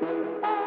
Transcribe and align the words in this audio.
Hi. 0.00 0.57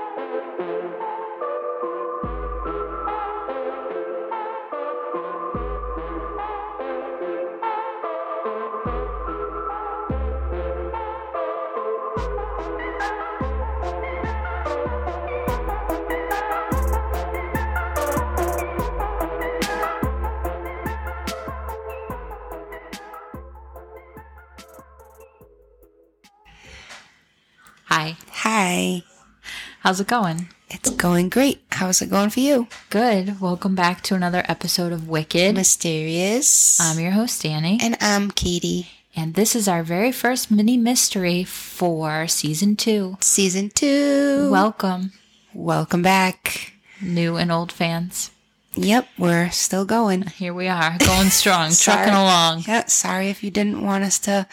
How's 29.82 30.00
it 30.00 30.08
going? 30.08 30.50
It's 30.70 30.90
going 30.92 31.30
great. 31.30 31.62
How's 31.72 32.02
it 32.02 32.10
going 32.10 32.30
for 32.30 32.40
you? 32.40 32.68
Good. 32.90 33.42
Welcome 33.42 33.76
back 33.76 34.02
to 34.04 34.16
another 34.16 34.44
episode 34.48 34.92
of 34.92 35.10
Wicked. 35.10 35.56
Mysterious. 35.56 36.80
I'm 36.80 37.00
your 37.00 37.12
host, 37.12 37.42
Danie. 37.44 37.82
and 37.82 37.98
I'm 38.00 38.32
Katie. 38.32 38.88
And 39.16 39.34
this 39.34 39.56
is 39.56 39.68
our 39.68 39.84
very 39.84 40.12
first 40.12 40.50
mini 40.52 40.78
mystery 40.78 41.44
for 41.44 42.28
season 42.28 42.76
two. 42.76 43.18
Season 43.20 43.70
two. 43.70 44.50
Welcome, 44.52 45.12
welcome 45.54 46.02
back. 46.02 46.74
new 47.02 47.36
and 47.36 47.52
old 47.52 47.72
fans. 47.72 48.32
Yep, 48.76 49.08
we're 49.18 49.50
still 49.50 49.84
going. 49.84 50.22
Here 50.28 50.54
we 50.54 50.70
are, 50.70 50.96
going 51.00 51.30
strong, 51.30 51.72
trucking 51.78 52.14
along. 52.14 52.64
Yeah, 52.68 52.86
sorry 52.86 53.28
if 53.30 53.44
you 53.44 53.52
didn't 53.52 53.84
want 53.84 54.06
us 54.06 54.18
to 54.20 54.48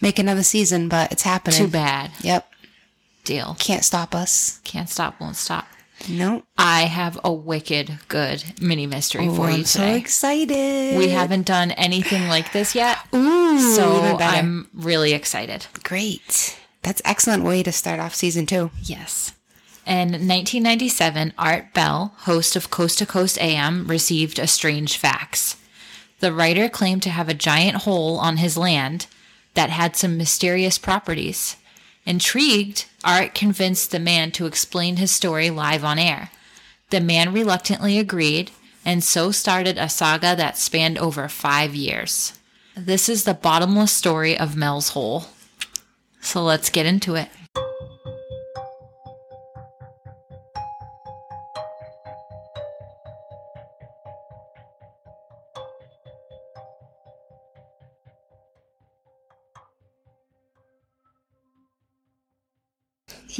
make 0.00 0.18
another 0.18 0.42
season, 0.42 0.88
but 0.88 1.12
it's 1.12 1.22
happening. 1.22 1.58
Too 1.58 1.68
bad. 1.68 2.10
Yep, 2.22 2.48
Deal. 3.26 3.56
can't 3.58 3.84
stop 3.84 4.14
us. 4.14 4.60
Can't 4.64 4.88
stop, 4.88 5.20
won't 5.20 5.36
stop. 5.36 5.66
Nope. 6.08 6.44
I 6.58 6.82
have 6.82 7.18
a 7.24 7.32
wicked 7.32 7.98
good 8.08 8.42
mini 8.60 8.86
mystery 8.86 9.28
Oh, 9.28 9.34
for 9.34 9.48
you 9.50 9.56
I'm 9.58 9.64
so 9.64 9.80
today. 9.80 9.98
excited. 9.98 10.98
we 10.98 11.08
haven't 11.08 11.46
done 11.46 11.70
anything 11.72 12.28
like 12.28 12.52
this 12.52 12.74
yet, 12.74 12.98
Ooh, 13.14 13.58
so. 13.74 14.16
I'm 14.20 14.68
really 14.74 15.12
excited. 15.12 15.66
great. 15.82 16.58
That's 16.82 17.02
excellent 17.04 17.44
way 17.44 17.62
to 17.62 17.72
start 17.72 17.98
off 17.98 18.14
season 18.14 18.46
two. 18.46 18.70
Yes. 18.82 19.32
In 19.86 20.10
1997, 20.10 21.32
Art 21.38 21.72
Bell, 21.72 22.12
host 22.18 22.56
of 22.56 22.70
Coast 22.70 22.98
to 22.98 23.06
Coast 23.06 23.38
AM, 23.40 23.86
received 23.86 24.38
a 24.38 24.46
strange 24.46 24.96
fax. 24.98 25.56
The 26.20 26.32
writer 26.32 26.68
claimed 26.68 27.02
to 27.04 27.10
have 27.10 27.28
a 27.28 27.34
giant 27.34 27.78
hole 27.78 28.18
on 28.18 28.36
his 28.38 28.56
land 28.56 29.06
that 29.54 29.70
had 29.70 29.96
some 29.96 30.16
mysterious 30.16 30.76
properties. 30.78 31.56
Intrigued, 32.06 32.86
Art 33.04 33.34
convinced 33.34 33.90
the 33.90 33.98
man 33.98 34.30
to 34.32 34.46
explain 34.46 34.96
his 34.96 35.10
story 35.10 35.50
live 35.50 35.84
on 35.84 35.98
air. 35.98 36.30
The 36.90 37.00
man 37.00 37.32
reluctantly 37.32 37.98
agreed, 37.98 38.52
and 38.84 39.02
so 39.02 39.32
started 39.32 39.76
a 39.76 39.88
saga 39.88 40.36
that 40.36 40.56
spanned 40.56 40.98
over 40.98 41.28
five 41.28 41.74
years. 41.74 42.38
This 42.76 43.08
is 43.08 43.24
the 43.24 43.34
bottomless 43.34 43.92
story 43.92 44.38
of 44.38 44.54
Mel's 44.54 44.90
Hole. 44.90 45.24
So 46.20 46.44
let's 46.44 46.70
get 46.70 46.86
into 46.86 47.16
it. 47.16 47.28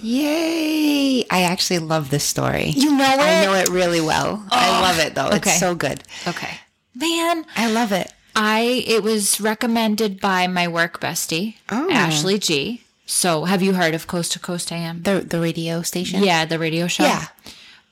Yay! 0.03 1.25
I 1.31 1.43
actually 1.43 1.79
love 1.81 2.11
this 2.11 2.25
story. 2.25 2.71
You 2.71 2.97
know 2.97 3.05
it? 3.05 3.21
I 3.21 3.45
know 3.45 3.55
it 3.55 3.69
really 3.69 4.01
well. 4.01 4.45
I 4.51 4.69
oh. 4.79 4.83
love 4.83 4.99
it 4.99 5.15
though. 5.15 5.29
okay. 5.29 5.51
It's 5.51 5.61
so 5.61 5.75
good. 5.75 6.03
Okay. 6.27 6.59
Man, 6.95 7.45
I 7.57 7.71
love 7.71 7.93
it. 7.93 8.13
I 8.35 8.85
it 8.87 9.03
was 9.03 9.41
recommended 9.41 10.21
by 10.21 10.47
my 10.47 10.69
work 10.69 11.01
bestie, 11.01 11.57
Oh. 11.71 11.91
Ashley 11.91 12.39
G. 12.39 12.83
So, 13.07 13.45
have 13.45 13.63
you 13.63 13.75
heard 13.75 13.95
of 13.95 14.07
Coast 14.09 14.33
to 14.33 14.39
Coast 14.39 14.73
AM? 14.73 15.03
The 15.03 15.21
the 15.21 15.41
radio 15.41 15.83
station. 15.83 16.23
yeah, 16.23 16.45
the 16.45 16.59
radio 16.59 16.87
show. 16.87 17.05
Yeah. 17.05 17.27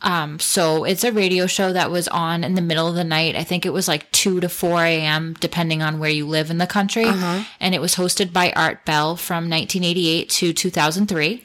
Um, 0.05 0.39
so 0.39 0.85
it's 0.85 1.03
a 1.03 1.11
radio 1.13 1.47
show 1.47 1.73
that 1.73 1.91
was 1.91 2.07
on 2.09 2.45
in 2.45 2.55
the 2.55 2.61
middle 2.63 2.87
of 2.87 2.95
the 2.95 3.05
night. 3.05 3.37
I 3.37 3.43
think 3.43 3.65
it 3.67 3.73
was 3.73 3.89
like 3.89 4.11
2 4.13 4.41
to 4.41 4.49
4 4.49 4.85
a.m., 4.85 5.35
depending 5.41 5.83
on 5.83 5.99
where 5.99 6.11
you 6.11 6.27
live 6.27 6.51
in 6.51 6.59
the 6.59 6.67
country. 6.67 7.07
And 7.59 7.75
it 7.75 7.81
was 7.81 7.97
hosted 7.97 8.33
by 8.33 8.53
Art 8.55 8.85
Bell 8.85 9.17
from 9.17 9.49
1988 9.51 10.29
to 10.29 10.53
2003. 10.53 11.45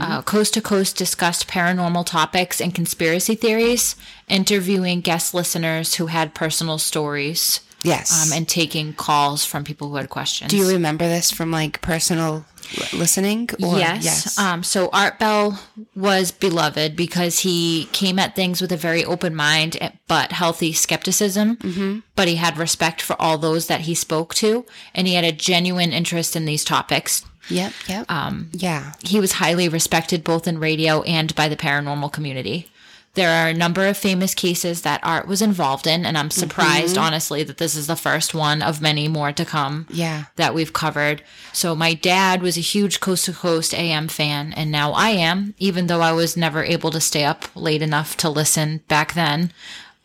Uh, 0.00 0.22
Coast 0.22 0.54
to 0.54 0.60
Coast 0.62 0.96
discussed 0.96 1.46
paranormal 1.48 2.06
topics 2.06 2.60
and 2.60 2.74
conspiracy 2.74 3.34
theories, 3.34 3.96
interviewing 4.28 5.00
guest 5.00 5.34
listeners 5.34 5.96
who 5.96 6.06
had 6.06 6.34
personal 6.34 6.78
stories 6.78 7.60
Yes. 7.84 8.26
um, 8.26 8.32
and 8.36 8.48
taking 8.48 8.92
calls 8.94 9.44
from 9.44 9.64
people 9.64 9.88
who 9.90 9.96
had 9.96 10.08
questions. 10.08 10.50
Do 10.50 10.56
you 10.56 10.68
remember 10.68 11.04
this 11.04 11.30
from 11.32 11.50
like 11.50 11.80
personal 11.82 12.44
listening? 12.92 13.48
Or? 13.62 13.78
yes. 13.78 14.38
Um, 14.38 14.62
so 14.62 14.88
Art 14.92 15.18
Bell 15.18 15.60
was 15.94 16.30
beloved 16.30 16.96
because 16.96 17.40
he 17.40 17.88
came 17.92 18.18
at 18.18 18.34
things 18.34 18.60
with 18.60 18.72
a 18.72 18.76
very 18.76 19.04
open 19.04 19.34
mind, 19.34 19.76
eh, 19.80 19.90
but 20.08 20.32
healthy 20.32 20.72
skepticism. 20.72 21.56
Mm-hmm. 21.56 21.98
But 22.14 22.28
he 22.28 22.36
had 22.36 22.58
respect 22.58 23.02
for 23.02 23.20
all 23.20 23.38
those 23.38 23.66
that 23.66 23.82
he 23.82 23.94
spoke 23.94 24.34
to, 24.36 24.64
and 24.94 25.06
he 25.06 25.14
had 25.14 25.24
a 25.24 25.32
genuine 25.32 25.92
interest 25.92 26.36
in 26.36 26.44
these 26.44 26.64
topics. 26.64 27.24
Yep. 27.48 27.72
Yep. 27.88 28.10
Um. 28.10 28.50
Yeah. 28.52 28.92
He 29.02 29.20
was 29.20 29.32
highly 29.32 29.68
respected 29.68 30.24
both 30.24 30.46
in 30.46 30.58
radio 30.58 31.02
and 31.02 31.34
by 31.34 31.48
the 31.48 31.56
paranormal 31.56 32.12
community. 32.12 32.70
There 33.14 33.30
are 33.30 33.48
a 33.48 33.54
number 33.54 33.86
of 33.86 33.98
famous 33.98 34.34
cases 34.34 34.80
that 34.82 35.00
Art 35.02 35.28
was 35.28 35.42
involved 35.42 35.86
in, 35.86 36.06
and 36.06 36.16
I'm 36.16 36.30
surprised, 36.30 36.96
honestly, 36.96 37.42
that 37.42 37.58
this 37.58 37.74
is 37.74 37.86
the 37.86 37.94
first 37.96 38.32
one 38.32 38.62
of 38.62 38.80
many 38.80 39.06
more 39.06 39.32
to 39.32 39.44
come 39.44 39.86
Yeah. 39.90 40.24
that 40.36 40.54
we've 40.54 40.72
covered. 40.72 41.22
So 41.52 41.74
my 41.74 41.92
dad 41.92 42.40
was 42.40 42.56
a 42.56 42.62
huge 42.62 43.00
Coast 43.00 43.26
to 43.26 43.34
Coast 43.34 43.74
AM 43.74 44.08
fan, 44.08 44.54
and 44.56 44.72
now 44.72 44.92
I 44.92 45.10
am, 45.10 45.54
even 45.58 45.88
though 45.88 46.00
I 46.00 46.12
was 46.12 46.38
never 46.38 46.64
able 46.64 46.90
to 46.90 47.02
stay 47.02 47.24
up 47.26 47.44
late 47.54 47.82
enough 47.82 48.16
to 48.18 48.30
listen 48.30 48.80
back 48.88 49.12
then. 49.12 49.52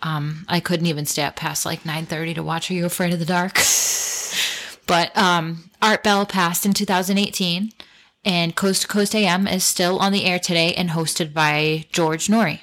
Um, 0.01 0.45
I 0.49 0.59
couldn't 0.59 0.87
even 0.87 1.05
stay 1.05 1.23
up 1.23 1.37
past 1.37 1.65
like 1.65 1.85
9:30 1.85 2.33
to 2.35 2.43
watch 2.43 2.69
Are 2.69 2.73
You 2.73 2.85
Afraid 2.85 3.13
of 3.13 3.19
the 3.19 3.25
Dark? 3.25 3.53
but 4.85 5.17
um, 5.17 5.69
Art 5.81 6.03
Bell 6.03 6.25
passed 6.25 6.65
in 6.65 6.73
2018, 6.73 7.71
and 8.25 8.53
Coast 8.55 8.81
to 8.81 8.87
Coast 8.89 9.15
AM 9.15 9.47
is 9.47 9.63
still 9.63 9.97
on 9.99 10.11
the 10.11 10.25
air 10.25 10.39
today 10.39 10.73
and 10.73 10.89
hosted 10.89 11.33
by 11.33 11.85
George 11.93 12.27
Noory. 12.27 12.59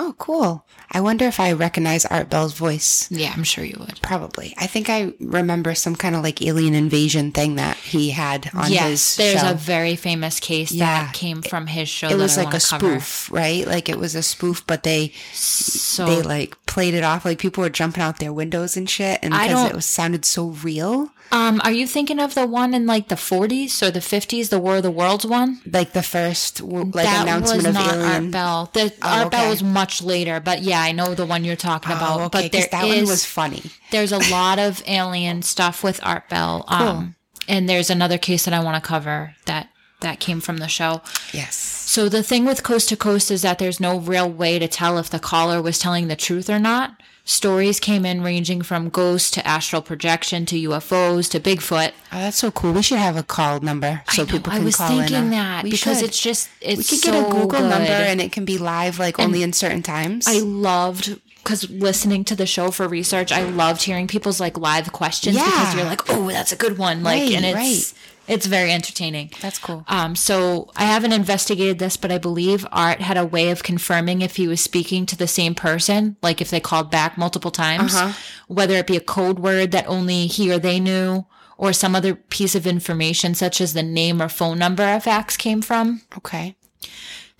Oh, 0.00 0.14
cool. 0.16 0.64
I 0.92 1.00
wonder 1.00 1.24
if 1.26 1.40
I 1.40 1.52
recognize 1.52 2.04
Art 2.06 2.30
Bell's 2.30 2.54
voice. 2.54 3.10
Yeah, 3.10 3.32
I'm 3.36 3.42
sure 3.44 3.64
you 3.64 3.76
would. 3.80 4.00
Probably. 4.00 4.54
I 4.56 4.66
think 4.68 4.88
I 4.88 5.12
remember 5.20 5.74
some 5.74 5.96
kind 5.96 6.14
of 6.14 6.22
like 6.22 6.40
alien 6.40 6.74
invasion 6.74 7.32
thing 7.32 7.56
that 7.56 7.76
he 7.76 8.10
had 8.10 8.48
on 8.54 8.70
yes, 8.72 8.88
his 8.88 9.16
there's 9.16 9.40
show. 9.40 9.50
a 9.50 9.54
very 9.54 9.96
famous 9.96 10.38
case 10.40 10.70
Yeah. 10.72 10.86
that 11.06 11.14
came 11.14 11.42
from 11.42 11.66
his 11.66 11.88
show. 11.88 12.08
it 12.08 12.16
was 12.16 12.36
like 12.36 12.54
a 12.54 12.60
cover. 12.60 13.00
spoof, 13.00 13.30
right? 13.32 13.66
Like 13.66 13.88
it 13.88 13.98
was 13.98 14.14
a 14.14 14.22
spoof, 14.22 14.64
but 14.66 14.84
they 14.84 15.12
So 15.32 16.06
they 16.06 16.22
like 16.22 16.56
played 16.66 16.94
it 16.94 17.02
off. 17.02 17.24
Like 17.24 17.38
people 17.38 17.62
were 17.62 17.70
jumping 17.70 18.02
out 18.02 18.18
their 18.20 18.32
windows 18.32 18.76
and 18.76 18.88
shit, 18.88 19.18
and 19.22 19.32
because 19.32 19.68
it 19.70 19.74
was 19.74 19.84
sounded 19.84 20.24
so 20.24 20.46
real. 20.48 21.10
Um, 21.30 21.60
are 21.64 21.72
you 21.72 21.86
thinking 21.86 22.18
of 22.18 22.34
the 22.34 22.46
one 22.46 22.72
in 22.74 22.86
like 22.86 23.08
the 23.08 23.14
40s 23.14 23.82
or 23.82 23.90
the 23.90 24.00
50s, 24.00 24.48
the 24.48 24.58
War 24.58 24.76
of 24.76 24.82
the 24.82 24.90
Worlds 24.90 25.26
one? 25.26 25.60
Like 25.70 25.92
the 25.92 26.02
first 26.02 26.60
like 26.62 26.92
that 27.04 27.22
announcement 27.22 27.58
was 27.58 27.66
of 27.66 27.74
not 27.74 27.94
alien. 27.94 28.24
Art 28.24 28.30
Bell. 28.32 28.70
The 28.72 28.92
Oh, 29.02 29.08
Art 29.08 29.30
Bell 29.30 29.40
okay. 29.42 29.50
was 29.50 29.62
much 29.62 30.02
later, 30.02 30.40
but 30.40 30.62
yeah, 30.62 30.80
I 30.80 30.92
know 30.92 31.14
the 31.14 31.26
one 31.26 31.44
you're 31.44 31.56
talking 31.56 31.92
about. 31.92 32.20
Oh, 32.20 32.24
okay, 32.24 32.42
but 32.44 32.52
there 32.52 32.66
that 32.70 32.84
is- 32.86 32.96
one 33.02 33.06
was 33.10 33.24
funny. 33.24 33.62
there's 33.90 34.12
a 34.12 34.30
lot 34.30 34.58
of 34.58 34.82
alien 34.86 35.42
stuff 35.42 35.82
with 35.84 36.00
Art 36.02 36.28
Bell. 36.28 36.64
Um, 36.68 37.14
and 37.46 37.68
there's 37.68 37.90
another 37.90 38.18
case 38.18 38.44
that 38.44 38.54
I 38.54 38.60
want 38.62 38.82
to 38.82 38.86
cover 38.86 39.34
that 39.46 39.68
that 40.00 40.20
came 40.20 40.40
from 40.40 40.58
the 40.58 40.68
show. 40.68 41.02
Yes. 41.32 41.56
So 41.56 42.08
the 42.08 42.22
thing 42.22 42.44
with 42.44 42.62
Coast 42.62 42.88
to 42.90 42.96
Coast 42.96 43.30
is 43.32 43.42
that 43.42 43.58
there's 43.58 43.80
no 43.80 43.98
real 43.98 44.30
way 44.30 44.58
to 44.60 44.68
tell 44.68 44.96
if 44.98 45.10
the 45.10 45.18
caller 45.18 45.60
was 45.60 45.78
telling 45.78 46.06
the 46.08 46.14
truth 46.14 46.48
or 46.48 46.58
not. 46.60 46.94
Stories 47.28 47.78
came 47.78 48.06
in 48.06 48.22
ranging 48.22 48.62
from 48.62 48.88
ghosts 48.88 49.30
to 49.32 49.46
astral 49.46 49.82
projection 49.82 50.46
to 50.46 50.56
UFOs 50.70 51.28
to 51.32 51.38
Bigfoot. 51.38 51.92
Oh, 52.10 52.16
that's 52.20 52.38
so 52.38 52.50
cool. 52.50 52.72
We 52.72 52.80
should 52.80 52.96
have 52.96 53.18
a 53.18 53.22
call 53.22 53.60
number 53.60 54.00
so 54.10 54.22
I 54.22 54.24
people 54.24 54.50
I 54.50 54.56
can 54.56 54.64
was 54.64 54.76
call 54.76 54.88
thinking 54.88 55.14
in. 55.14 55.26
uh, 55.26 55.30
that 55.32 55.64
we 55.64 55.70
because 55.72 55.98
should. 55.98 56.08
it's 56.08 56.18
just 56.18 56.48
we 56.62 56.68
it's 56.68 56.88
could 56.88 57.02
get 57.02 57.14
a 57.14 57.20
so 57.24 57.30
Google 57.30 57.68
number 57.68 57.90
and 57.90 58.22
it 58.22 58.32
can 58.32 58.46
be 58.46 58.56
live 58.56 58.98
like 58.98 59.18
only 59.18 59.42
in 59.42 59.52
certain 59.52 59.82
times. 59.82 60.26
I 60.26 60.38
loved 60.38 61.20
because 61.48 61.70
listening 61.70 62.24
to 62.24 62.36
the 62.36 62.44
show 62.44 62.70
for 62.70 62.86
research, 62.86 63.32
I 63.32 63.42
loved 63.42 63.82
hearing 63.82 64.06
people's 64.06 64.38
like 64.38 64.58
live 64.58 64.92
questions 64.92 65.34
yeah. 65.34 65.44
because 65.46 65.74
you're 65.74 65.84
like, 65.86 66.02
oh, 66.10 66.28
that's 66.28 66.52
a 66.52 66.56
good 66.56 66.76
one, 66.76 67.02
like, 67.02 67.22
Right, 67.22 67.32
and 67.36 67.44
it's 67.46 67.54
right. 67.54 67.94
it's 68.34 68.44
very 68.44 68.70
entertaining. 68.70 69.30
That's 69.40 69.58
cool. 69.58 69.82
Um, 69.88 70.14
so 70.14 70.70
I 70.76 70.84
haven't 70.84 71.14
investigated 71.14 71.78
this, 71.78 71.96
but 71.96 72.12
I 72.12 72.18
believe 72.18 72.66
Art 72.70 73.00
had 73.00 73.16
a 73.16 73.24
way 73.24 73.48
of 73.50 73.62
confirming 73.62 74.20
if 74.20 74.36
he 74.36 74.46
was 74.46 74.60
speaking 74.60 75.06
to 75.06 75.16
the 75.16 75.26
same 75.26 75.54
person, 75.54 76.18
like 76.22 76.42
if 76.42 76.50
they 76.50 76.60
called 76.60 76.90
back 76.90 77.16
multiple 77.16 77.50
times, 77.50 77.94
Uh-huh. 77.94 78.12
whether 78.46 78.74
it 78.74 78.86
be 78.86 78.98
a 78.98 79.00
code 79.00 79.38
word 79.38 79.70
that 79.70 79.88
only 79.88 80.26
he 80.26 80.52
or 80.52 80.58
they 80.58 80.78
knew, 80.78 81.24
or 81.56 81.72
some 81.72 81.96
other 81.96 82.14
piece 82.14 82.54
of 82.54 82.66
information 82.66 83.34
such 83.34 83.58
as 83.62 83.72
the 83.72 83.82
name 83.82 84.20
or 84.20 84.28
phone 84.28 84.58
number 84.58 84.84
a 84.84 85.00
fax 85.00 85.38
came 85.38 85.62
from. 85.62 86.02
okay. 86.18 86.56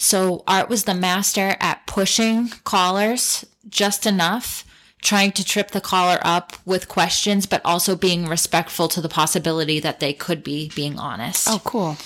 So 0.01 0.45
Art 0.47 0.69
was 0.71 0.85
the 0.85 0.95
master 0.95 1.57
at 1.61 1.87
pushing 1.87 2.49
callers 2.65 3.45
just 3.69 4.06
enough, 4.06 4.65
trying 5.03 5.32
to 5.32 5.44
trip 5.44 5.70
the 5.70 5.81
caller 5.81 6.19
up 6.23 6.55
with 6.65 6.88
questions, 6.88 7.47
but 7.47 7.62
also 7.65 7.94
being 7.97 8.26
respectful 8.26 8.88
to 8.88 9.00
the 9.00 9.09
possibility 9.09 9.81
that 9.81 10.00
they 10.00 10.12
could 10.12 10.43
be 10.43 10.70
being 10.75 10.99
honest. 10.99 11.47
Oh, 11.49 11.61
cool. 11.65 11.97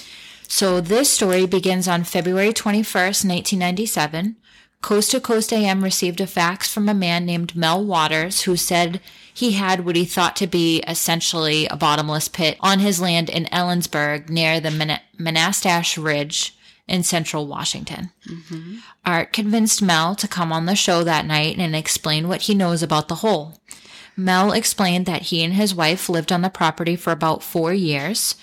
So 0.48 0.80
this 0.80 1.10
story 1.10 1.46
begins 1.46 1.88
on 1.88 2.04
February 2.04 2.52
21st, 2.52 3.24
1997. 3.24 4.36
Coast 4.82 5.12
to 5.12 5.20
Coast 5.20 5.52
AM 5.52 5.84
received 5.84 6.20
a 6.20 6.26
fax 6.26 6.72
from 6.72 6.88
a 6.88 6.94
man 6.94 7.24
named 7.24 7.56
Mel 7.56 7.82
Waters 7.82 8.42
who 8.42 8.56
said 8.56 9.00
he 9.32 9.52
had 9.52 9.84
what 9.84 9.96
he 9.96 10.04
thought 10.04 10.34
to 10.36 10.46
be 10.46 10.82
essentially 10.86 11.66
a 11.68 11.76
bottomless 11.76 12.28
pit 12.28 12.58
on 12.60 12.80
his 12.80 13.00
land 13.00 13.30
in 13.30 13.44
Ellensburg 13.46 14.28
near 14.28 14.60
the 14.60 14.98
Manastash 15.18 16.02
Ridge 16.02 16.54
in 16.88 17.02
central 17.02 17.46
Washington. 17.46 18.10
Mm-hmm. 18.28 18.78
Art 19.04 19.32
convinced 19.32 19.82
Mel 19.82 20.14
to 20.16 20.28
come 20.28 20.52
on 20.52 20.66
the 20.66 20.76
show 20.76 21.04
that 21.04 21.26
night 21.26 21.58
and 21.58 21.74
explain 21.74 22.28
what 22.28 22.42
he 22.42 22.54
knows 22.54 22.82
about 22.82 23.08
the 23.08 23.16
hole. 23.16 23.60
Mel 24.16 24.52
explained 24.52 25.06
that 25.06 25.22
he 25.22 25.42
and 25.42 25.54
his 25.54 25.74
wife 25.74 26.08
lived 26.08 26.32
on 26.32 26.42
the 26.42 26.50
property 26.50 26.96
for 26.96 27.12
about 27.12 27.42
four 27.42 27.72
years. 27.72 28.34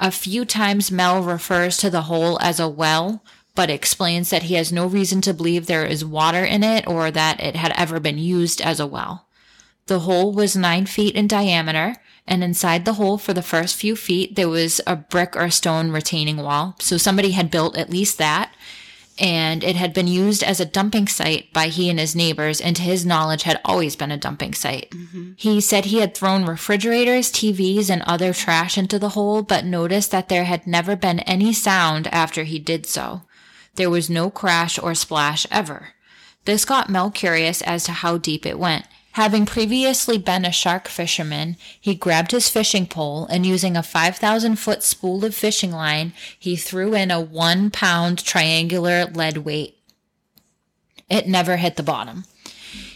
A 0.00 0.10
few 0.10 0.44
times 0.44 0.90
Mel 0.90 1.22
refers 1.22 1.76
to 1.78 1.90
the 1.90 2.02
hole 2.02 2.38
as 2.40 2.58
a 2.58 2.68
well, 2.68 3.22
but 3.54 3.70
explains 3.70 4.30
that 4.30 4.44
he 4.44 4.54
has 4.54 4.72
no 4.72 4.86
reason 4.86 5.20
to 5.22 5.34
believe 5.34 5.66
there 5.66 5.84
is 5.84 6.04
water 6.04 6.44
in 6.44 6.64
it 6.64 6.86
or 6.86 7.10
that 7.10 7.40
it 7.40 7.56
had 7.56 7.72
ever 7.76 8.00
been 8.00 8.18
used 8.18 8.60
as 8.62 8.80
a 8.80 8.86
well. 8.86 9.28
The 9.86 10.00
hole 10.00 10.32
was 10.32 10.56
nine 10.56 10.86
feet 10.86 11.14
in 11.14 11.26
diameter, 11.26 11.96
and 12.26 12.44
inside 12.44 12.84
the 12.84 12.94
hole 12.94 13.18
for 13.18 13.32
the 13.32 13.42
first 13.42 13.76
few 13.76 13.96
feet, 13.96 14.36
there 14.36 14.48
was 14.48 14.80
a 14.86 14.96
brick 14.96 15.36
or 15.36 15.50
stone 15.50 15.90
retaining 15.90 16.36
wall. 16.38 16.76
So 16.78 16.96
somebody 16.96 17.32
had 17.32 17.50
built 17.50 17.76
at 17.76 17.90
least 17.90 18.18
that, 18.18 18.54
and 19.18 19.62
it 19.62 19.76
had 19.76 19.92
been 19.92 20.06
used 20.06 20.42
as 20.42 20.58
a 20.58 20.64
dumping 20.64 21.06
site 21.06 21.52
by 21.52 21.66
he 21.66 21.90
and 21.90 21.98
his 21.98 22.16
neighbors, 22.16 22.60
and 22.60 22.74
to 22.76 22.82
his 22.82 23.04
knowledge, 23.04 23.42
had 23.42 23.60
always 23.64 23.96
been 23.96 24.10
a 24.10 24.16
dumping 24.16 24.54
site. 24.54 24.90
Mm-hmm. 24.90 25.32
He 25.36 25.60
said 25.60 25.84
he 25.86 25.98
had 25.98 26.14
thrown 26.14 26.46
refrigerators, 26.46 27.30
TVs, 27.30 27.90
and 27.90 28.02
other 28.02 28.32
trash 28.32 28.78
into 28.78 28.98
the 28.98 29.10
hole, 29.10 29.42
but 29.42 29.64
noticed 29.64 30.10
that 30.12 30.28
there 30.28 30.44
had 30.44 30.66
never 30.66 30.96
been 30.96 31.20
any 31.20 31.52
sound 31.52 32.06
after 32.08 32.44
he 32.44 32.58
did 32.58 32.86
so. 32.86 33.22
There 33.74 33.90
was 33.90 34.08
no 34.08 34.30
crash 34.30 34.78
or 34.78 34.94
splash 34.94 35.46
ever. 35.50 35.90
This 36.44 36.64
got 36.64 36.90
Mel 36.90 37.10
curious 37.10 37.62
as 37.62 37.84
to 37.84 37.92
how 37.92 38.18
deep 38.18 38.44
it 38.46 38.58
went. 38.58 38.86
Having 39.12 39.44
previously 39.44 40.16
been 40.16 40.46
a 40.46 40.52
shark 40.52 40.88
fisherman, 40.88 41.56
he 41.78 41.94
grabbed 41.94 42.30
his 42.30 42.48
fishing 42.48 42.86
pole 42.86 43.26
and 43.26 43.44
using 43.44 43.76
a 43.76 43.82
5,000 43.82 44.56
foot 44.56 44.82
spool 44.82 45.24
of 45.24 45.34
fishing 45.34 45.70
line, 45.70 46.14
he 46.38 46.56
threw 46.56 46.94
in 46.94 47.10
a 47.10 47.20
one 47.20 47.70
pound 47.70 48.24
triangular 48.24 49.04
lead 49.04 49.38
weight. 49.38 49.76
It 51.10 51.28
never 51.28 51.58
hit 51.58 51.76
the 51.76 51.82
bottom. 51.82 52.24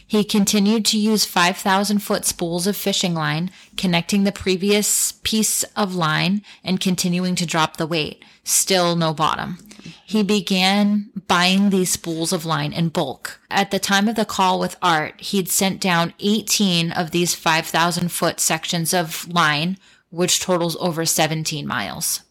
He 0.06 0.24
continued 0.24 0.86
to 0.86 0.98
use 0.98 1.26
5,000 1.26 1.98
foot 1.98 2.24
spools 2.24 2.66
of 2.66 2.76
fishing 2.76 3.12
line, 3.12 3.50
connecting 3.76 4.24
the 4.24 4.32
previous 4.32 5.12
piece 5.22 5.64
of 5.74 5.94
line 5.94 6.42
and 6.64 6.80
continuing 6.80 7.34
to 7.34 7.44
drop 7.44 7.76
the 7.76 7.86
weight. 7.86 8.24
Still 8.42 8.96
no 8.96 9.12
bottom. 9.12 9.58
He 10.04 10.22
began 10.22 11.10
buying 11.26 11.70
these 11.70 11.90
spools 11.90 12.32
of 12.32 12.44
line 12.44 12.72
in 12.72 12.88
bulk. 12.88 13.40
At 13.50 13.70
the 13.70 13.78
time 13.78 14.08
of 14.08 14.16
the 14.16 14.24
call 14.24 14.58
with 14.58 14.76
Art, 14.82 15.20
he'd 15.20 15.48
sent 15.48 15.80
down 15.80 16.14
18 16.20 16.92
of 16.92 17.10
these 17.10 17.34
5,000 17.34 18.10
foot 18.10 18.40
sections 18.40 18.94
of 18.94 19.28
line, 19.28 19.78
which 20.10 20.40
totals 20.40 20.76
over 20.80 21.04
17 21.04 21.66
miles. 21.66 22.22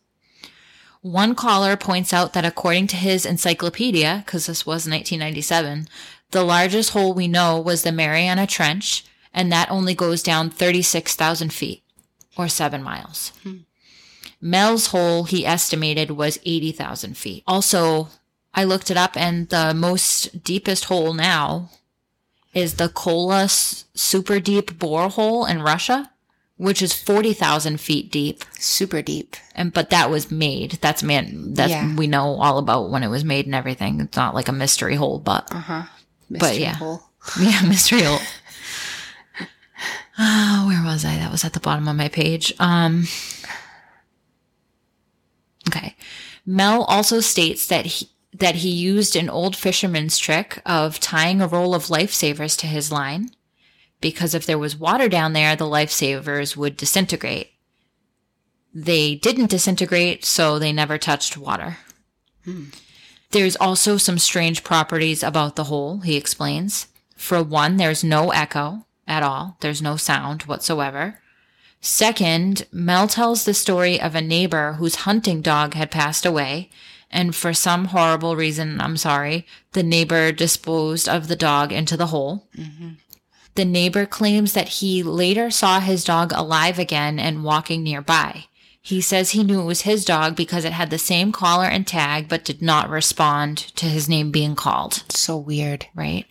One 1.01 1.35
caller 1.35 1.77
points 1.77 2.13
out 2.13 2.33
that 2.33 2.45
according 2.45 2.87
to 2.87 2.95
his 2.95 3.27
encyclopedia, 3.27 4.23
because 4.25 4.47
this 4.47 4.65
was 4.65 4.87
1997, 4.87 5.87
the 6.31 6.43
largest 6.43 6.91
hole 6.91 7.13
we 7.13 7.27
know 7.27 7.59
was 7.59 7.83
the 7.83 7.91
Mariana 7.91 8.47
Trench, 8.47 9.05
and 9.31 9.51
that 9.51 9.69
only 9.69 9.93
goes 9.93 10.23
down 10.23 10.49
36,000 10.49 11.53
feet, 11.53 11.83
or 12.35 12.47
seven 12.47 12.81
miles. 12.81 13.31
Hmm. 13.43 13.57
Mel's 14.45 14.88
hole, 14.88 15.24
he 15.24 15.44
estimated, 15.44 16.12
was 16.12 16.38
80,000 16.45 17.18
feet. 17.18 17.44
Also, 17.47 18.09
I 18.53 18.63
looked 18.63 18.92
it 18.92 18.95
up, 18.97 19.18
and 19.18 19.50
the 19.50 19.74
most 19.74 20.44
deepest 20.44 20.86
hole 20.86 21.15
now 21.15 21.71
is 22.53 22.75
the 22.75 22.88
Kola 22.89 23.47
super 23.50 24.39
deep 24.39 24.77
borehole 24.77 25.50
in 25.50 25.63
Russia, 25.63 26.12
which 26.57 26.83
is 26.83 26.94
40,000 26.94 27.81
feet 27.81 28.12
deep. 28.12 28.45
Super 28.59 29.01
deep. 29.01 29.36
And 29.56 29.74
but 29.74 29.89
that 29.89 30.12
was 30.12 30.30
made. 30.30 30.74
That's 30.80 31.01
man. 31.01 31.56
That 31.56 31.71
Yeah. 31.71 31.95
we 31.95 32.06
know 32.06 32.39
all 32.39 32.59
about 32.59 32.91
when 32.91 33.01
it 33.01 33.09
was 33.09 33.24
made 33.25 33.48
and 33.48 33.56
everything. 33.56 34.00
It's 34.00 34.15
not 34.15 34.36
like 34.36 34.48
a 34.48 34.51
mystery 34.53 34.95
hole, 34.95 35.18
but 35.18 35.50
Mystery 36.30 36.62
yeah. 36.62 36.75
hole. 36.75 37.01
yeah, 37.41 37.63
mystery 37.63 38.03
hole. 38.03 38.19
Ah, 40.18 40.63
where 40.68 40.83
was 40.83 41.03
I? 41.03 41.15
That 41.18 41.31
was 41.31 41.44
at 41.44 41.53
the 41.53 41.59
bottom 41.59 41.88
of 41.88 41.95
my 41.95 42.07
page. 42.09 42.53
Um. 42.59 43.07
Okay. 45.67 45.95
Mel 46.45 46.83
also 46.83 47.19
states 47.19 47.67
that 47.67 47.85
he 47.85 48.09
that 48.33 48.56
he 48.56 48.69
used 48.69 49.15
an 49.15 49.29
old 49.29 49.56
fisherman's 49.56 50.17
trick 50.17 50.62
of 50.65 51.00
tying 51.00 51.41
a 51.41 51.47
roll 51.47 51.73
of 51.73 51.85
lifesavers 51.85 52.57
to 52.57 52.67
his 52.67 52.91
line 52.91 53.29
because 54.01 54.35
if 54.35 54.45
there 54.45 54.59
was 54.59 54.75
water 54.75 55.07
down 55.07 55.33
there, 55.33 55.56
the 55.56 55.65
lifesavers 55.65 56.56
would 56.56 56.77
disintegrate. 56.77 57.51
They 58.73 59.15
didn't 59.15 59.50
disintegrate, 59.50 60.25
so 60.25 60.59
they 60.59 60.73
never 60.73 60.97
touched 60.97 61.38
water. 61.38 61.77
Hmm. 62.44 62.65
There's 63.31 63.56
also 63.56 63.97
some 63.97 64.19
strange 64.19 64.63
properties 64.63 65.23
about 65.23 65.56
the 65.56 65.65
hole, 65.65 66.01
he 66.01 66.15
explains. 66.15 66.88
For 67.15 67.41
one, 67.41 67.77
there's 67.77 68.03
no 68.03 68.31
echo 68.31 68.85
at 69.07 69.23
all. 69.23 69.57
There's 69.62 69.81
no 69.81 69.95
sound 69.95 70.44
whatsoever. 70.44 71.19
Second, 71.85 72.65
Mel 72.71 73.07
tells 73.07 73.45
the 73.45 73.53
story 73.53 74.01
of 74.01 74.15
a 74.15 74.21
neighbor 74.21 74.73
whose 74.73 74.95
hunting 75.05 75.43
dog 75.43 75.75
had 75.75 75.91
passed 75.91 76.25
away, 76.25 76.71
and 77.11 77.35
for 77.35 77.53
some 77.53 77.85
horrible 77.85 78.35
reason, 78.35 78.81
I'm 78.81 78.97
sorry, 78.97 79.45
the 79.73 79.83
neighbor 79.83 80.31
disposed 80.31 81.07
of 81.07 81.27
the 81.27 81.35
dog 81.35 81.71
into 81.71 81.95
the 81.95 82.07
hole. 82.07 82.47
The 83.53 83.65
neighbor 83.65 84.07
claims 84.07 84.53
that 84.53 84.67
he 84.79 85.03
later 85.03 85.51
saw 85.51 85.79
his 85.79 86.03
dog 86.03 86.31
alive 86.33 86.79
again 86.79 87.19
and 87.19 87.43
walking 87.43 87.83
nearby. 87.83 88.45
He 88.81 88.99
says 88.99 89.31
he 89.31 89.43
knew 89.43 89.61
it 89.61 89.65
was 89.65 89.81
his 89.81 90.05
dog 90.05 90.35
because 90.35 90.65
it 90.65 90.73
had 90.73 90.89
the 90.89 90.97
same 90.97 91.31
collar 91.31 91.65
and 91.65 91.85
tag, 91.85 92.27
but 92.27 92.43
did 92.43 92.63
not 92.63 92.89
respond 92.89 93.57
to 93.75 93.85
his 93.85 94.09
name 94.09 94.31
being 94.31 94.55
called 94.55 95.03
So 95.09 95.38
weird. 95.38 95.86
right? 95.93 96.25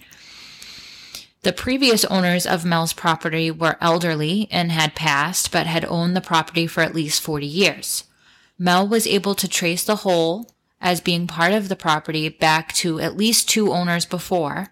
The 1.45 1.53
previous 1.53 2.07
owners 2.07 2.47
of 2.47 2.65
Mel's 2.65 2.95
property 2.95 3.51
were 3.51 3.77
elderly 3.79 4.49
and 4.51 4.73
had 4.73 4.95
passed, 4.95 5.53
but 5.53 5.67
had 5.67 5.85
owned 5.85 6.17
the 6.17 6.23
property 6.23 6.67
for 6.67 6.83
at 6.83 6.95
least 6.95 7.21
40 7.21 7.47
years. 7.47 8.05
Mel 8.59 8.89
was 8.89 9.07
able 9.07 9.35
to 9.35 9.47
trace 9.47 9.85
the 9.85 9.97
hole 9.97 10.51
as 10.81 11.03
being 11.03 11.27
part 11.27 11.53
of 11.53 11.69
the 11.69 11.77
property 11.77 12.31
back 12.31 12.73
to 12.77 12.99
at 12.99 13.19
least 13.19 13.47
two 13.47 13.75
owners 13.75 14.07
before, 14.07 14.69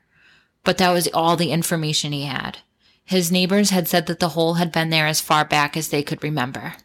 but 0.64 0.78
that 0.78 0.92
was 0.92 1.08
all 1.08 1.36
the 1.36 1.52
information 1.52 2.10
he 2.10 2.24
had. 2.24 2.60
His 3.04 3.30
neighbors 3.30 3.68
had 3.68 3.86
said 3.86 4.06
that 4.06 4.18
the 4.18 4.30
hole 4.30 4.54
had 4.54 4.72
been 4.72 4.88
there 4.88 5.06
as 5.06 5.20
far 5.20 5.44
back 5.44 5.76
as 5.76 5.88
they 5.88 6.02
could 6.02 6.24
remember. 6.24 6.76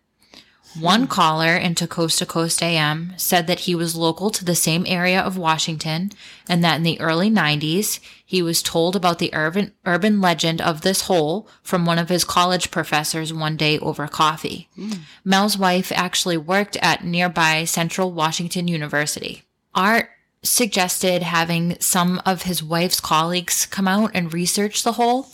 One 0.79 1.07
caller 1.07 1.55
into 1.55 1.87
Coast 1.87 2.19
to 2.19 2.25
Coast 2.25 2.61
AM 2.61 3.13
said 3.17 3.47
that 3.47 3.61
he 3.61 3.75
was 3.75 3.95
local 3.95 4.29
to 4.29 4.45
the 4.45 4.55
same 4.55 4.85
area 4.87 5.19
of 5.19 5.37
Washington 5.37 6.11
and 6.47 6.63
that 6.63 6.75
in 6.75 6.83
the 6.83 6.99
early 6.99 7.29
90s 7.29 7.99
he 8.25 8.41
was 8.41 8.61
told 8.61 8.95
about 8.95 9.19
the 9.19 9.33
urban, 9.33 9.73
urban 9.85 10.21
legend 10.21 10.61
of 10.61 10.81
this 10.81 11.01
hole 11.03 11.47
from 11.63 11.85
one 11.85 11.97
of 11.97 12.09
his 12.09 12.23
college 12.23 12.71
professors 12.71 13.33
one 13.33 13.57
day 13.57 13.79
over 13.79 14.07
coffee. 14.07 14.69
Hmm. 14.75 14.91
Mel's 15.23 15.57
wife 15.57 15.91
actually 15.93 16.37
worked 16.37 16.77
at 16.77 17.03
nearby 17.03 17.63
Central 17.63 18.11
Washington 18.11 18.67
University. 18.67 19.43
Art 19.73 20.09
suggested 20.43 21.23
having 21.23 21.77
some 21.79 22.21
of 22.25 22.43
his 22.43 22.61
wife's 22.61 22.99
colleagues 22.99 23.65
come 23.65 23.87
out 23.87 24.11
and 24.13 24.33
research 24.33 24.83
the 24.83 24.93
hole, 24.93 25.27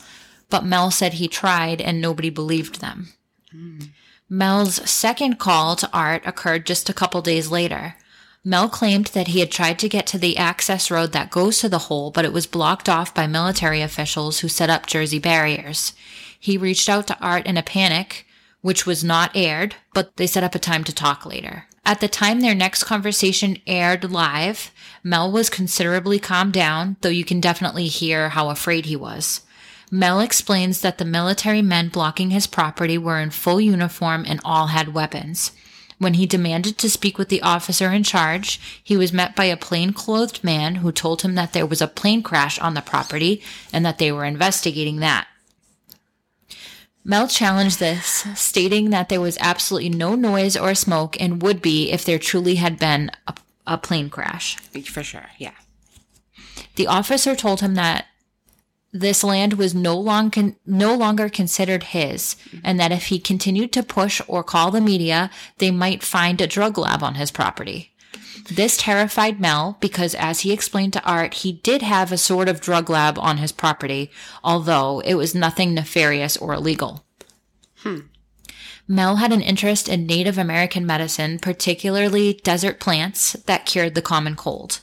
but 0.49 0.65
Mel 0.65 0.91
said 0.91 1.13
he 1.13 1.27
tried 1.27 1.81
and 1.81 1.99
nobody 1.99 2.29
believed 2.29 2.79
them. 2.79 3.09
Hmm. 3.51 3.79
Mel's 4.35 4.89
second 4.89 5.37
call 5.37 5.75
to 5.75 5.87
Art 5.93 6.23
occurred 6.25 6.65
just 6.65 6.89
a 6.89 6.93
couple 6.93 7.21
days 7.21 7.51
later. 7.51 7.97
Mel 8.43 8.67
claimed 8.67 9.05
that 9.13 9.27
he 9.27 9.41
had 9.41 9.51
tried 9.51 9.77
to 9.77 9.87
get 9.87 10.07
to 10.07 10.17
the 10.17 10.37
access 10.39 10.89
road 10.89 11.11
that 11.11 11.29
goes 11.29 11.59
to 11.59 11.69
the 11.69 11.85
hole, 11.85 12.09
but 12.09 12.25
it 12.25 12.33
was 12.33 12.47
blocked 12.47 12.89
off 12.89 13.13
by 13.13 13.27
military 13.27 13.79
officials 13.79 14.39
who 14.39 14.47
set 14.47 14.71
up 14.71 14.87
Jersey 14.87 15.19
barriers. 15.19 15.93
He 16.39 16.57
reached 16.57 16.89
out 16.89 17.05
to 17.07 17.19
Art 17.19 17.45
in 17.45 17.57
a 17.57 17.61
panic, 17.61 18.25
which 18.61 18.87
was 18.87 19.03
not 19.03 19.29
aired, 19.35 19.75
but 19.93 20.17
they 20.17 20.25
set 20.25 20.43
up 20.43 20.55
a 20.55 20.59
time 20.59 20.83
to 20.85 20.95
talk 20.95 21.27
later. 21.27 21.65
At 21.85 21.99
the 21.99 22.07
time 22.07 22.39
their 22.39 22.55
next 22.55 22.85
conversation 22.85 23.59
aired 23.67 24.11
live, 24.11 24.71
Mel 25.03 25.31
was 25.31 25.47
considerably 25.47 26.17
calmed 26.17 26.53
down, 26.53 26.97
though 27.01 27.09
you 27.09 27.23
can 27.23 27.39
definitely 27.39 27.85
hear 27.85 28.29
how 28.29 28.49
afraid 28.49 28.87
he 28.87 28.95
was. 28.95 29.41
Mel 29.93 30.21
explains 30.21 30.81
that 30.81 30.97
the 30.97 31.05
military 31.05 31.61
men 31.61 31.87
blocking 31.87 32.31
his 32.31 32.47
property 32.47 32.97
were 32.97 33.19
in 33.19 33.29
full 33.29 33.61
uniform 33.61 34.25
and 34.27 34.39
all 34.43 34.67
had 34.67 34.95
weapons. 34.95 35.51
When 35.99 36.15
he 36.15 36.25
demanded 36.25 36.79
to 36.79 36.89
speak 36.89 37.19
with 37.19 37.29
the 37.29 37.43
officer 37.43 37.91
in 37.91 38.01
charge, 38.01 38.59
he 38.83 38.97
was 38.97 39.13
met 39.13 39.35
by 39.35 39.45
a 39.45 39.55
plainclothed 39.55 40.43
man 40.43 40.77
who 40.77 40.91
told 40.91 41.21
him 41.21 41.35
that 41.35 41.53
there 41.53 41.67
was 41.67 41.79
a 41.79 41.87
plane 41.87 42.23
crash 42.23 42.57
on 42.57 42.73
the 42.73 42.81
property 42.81 43.43
and 43.71 43.85
that 43.85 43.99
they 43.99 44.11
were 44.11 44.25
investigating 44.25 44.97
that. 44.97 45.27
Mel 47.05 47.27
challenged 47.27 47.77
this, 47.77 48.25
stating 48.33 48.89
that 48.89 49.09
there 49.09 49.21
was 49.21 49.37
absolutely 49.39 49.89
no 49.89 50.15
noise 50.15 50.57
or 50.57 50.73
smoke 50.73 51.15
and 51.21 51.43
would 51.43 51.61
be 51.61 51.91
if 51.91 52.03
there 52.03 52.17
truly 52.17 52.55
had 52.55 52.79
been 52.79 53.11
a, 53.27 53.35
a 53.67 53.77
plane 53.77 54.09
crash. 54.09 54.57
For 54.57 55.03
sure. 55.03 55.27
Yeah. 55.37 55.53
The 56.77 56.87
officer 56.87 57.35
told 57.35 57.61
him 57.61 57.75
that 57.75 58.07
this 58.93 59.23
land 59.23 59.53
was 59.53 59.73
no, 59.73 59.97
long 59.97 60.29
con- 60.29 60.55
no 60.65 60.95
longer 60.95 61.27
considered 61.27 61.83
his, 61.83 62.35
and 62.63 62.79
that 62.79 62.91
if 62.91 63.07
he 63.07 63.19
continued 63.19 63.73
to 63.73 63.81
push 63.81 64.21
or 64.27 64.43
call 64.43 64.69
the 64.69 64.79
media, 64.79 65.31
they 65.57 65.71
might 65.71 66.03
find 66.03 66.39
a 66.39 66.47
drug 66.47 66.77
lab 66.77 67.01
on 67.01 67.15
his 67.15 67.31
property. 67.31 67.91
This 68.49 68.77
terrified 68.77 69.39
Mel 69.39 69.77
because, 69.79 70.13
as 70.15 70.41
he 70.41 70.51
explained 70.51 70.93
to 70.93 71.03
Art, 71.03 71.35
he 71.35 71.53
did 71.53 71.81
have 71.81 72.11
a 72.11 72.17
sort 72.17 72.47
of 72.47 72.61
drug 72.61 72.89
lab 72.89 73.17
on 73.17 73.37
his 73.37 73.51
property, 73.51 74.11
although 74.43 74.99
it 74.99 75.15
was 75.15 75.33
nothing 75.33 75.73
nefarious 75.73 76.37
or 76.37 76.53
illegal. 76.53 77.03
Hmm. 77.77 78.01
Mel 78.87 79.15
had 79.15 79.31
an 79.31 79.41
interest 79.41 79.87
in 79.87 80.05
Native 80.05 80.37
American 80.37 80.85
medicine, 80.85 81.39
particularly 81.39 82.41
desert 82.43 82.79
plants 82.79 83.33
that 83.45 83.65
cured 83.65 83.95
the 83.95 84.01
common 84.01 84.35
cold. 84.35 84.81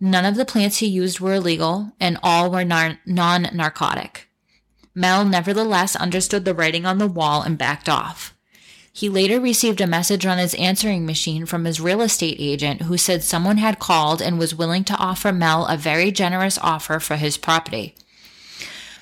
None 0.00 0.24
of 0.24 0.36
the 0.36 0.44
plants 0.44 0.78
he 0.78 0.86
used 0.86 1.20
were 1.20 1.34
illegal, 1.34 1.92
and 1.98 2.18
all 2.22 2.50
were 2.50 2.64
nar- 2.64 2.98
non 3.06 3.48
narcotic. 3.52 4.28
Mel 4.94 5.24
nevertheless 5.24 5.96
understood 5.96 6.44
the 6.44 6.54
writing 6.54 6.86
on 6.86 6.98
the 6.98 7.06
wall 7.06 7.42
and 7.42 7.58
backed 7.58 7.88
off. 7.88 8.34
He 8.92 9.08
later 9.08 9.40
received 9.40 9.80
a 9.80 9.88
message 9.88 10.24
on 10.24 10.38
his 10.38 10.54
answering 10.54 11.04
machine 11.04 11.46
from 11.46 11.64
his 11.64 11.80
real 11.80 12.00
estate 12.00 12.36
agent 12.38 12.82
who 12.82 12.96
said 12.96 13.24
someone 13.24 13.56
had 13.56 13.80
called 13.80 14.22
and 14.22 14.38
was 14.38 14.54
willing 14.54 14.84
to 14.84 14.96
offer 14.96 15.32
Mel 15.32 15.66
a 15.66 15.76
very 15.76 16.12
generous 16.12 16.58
offer 16.58 17.00
for 17.00 17.16
his 17.16 17.36
property. 17.36 17.96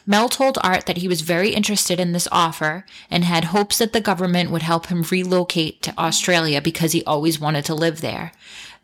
Mel 0.07 0.29
told 0.29 0.59
Art 0.63 0.87
that 0.87 0.99
he 0.99 1.09
was 1.09 1.21
very 1.21 1.51
interested 1.51 2.01
in 2.01 2.13
this 2.13 2.29
offer 2.33 2.85
and 3.11 3.25
had 3.25 3.45
hopes 3.45 3.79
that 3.79 3.93
the 3.93 4.01
government 4.01 4.51
would 4.51 4.63
help 4.63 4.87
him 4.87 5.03
relocate 5.03 5.83
to 5.83 5.95
Australia 5.99 6.61
because 6.61 6.93
he 6.93 7.05
always 7.05 7.39
wanted 7.39 7.65
to 7.67 7.75
live 7.75 8.01
there. 8.01 8.33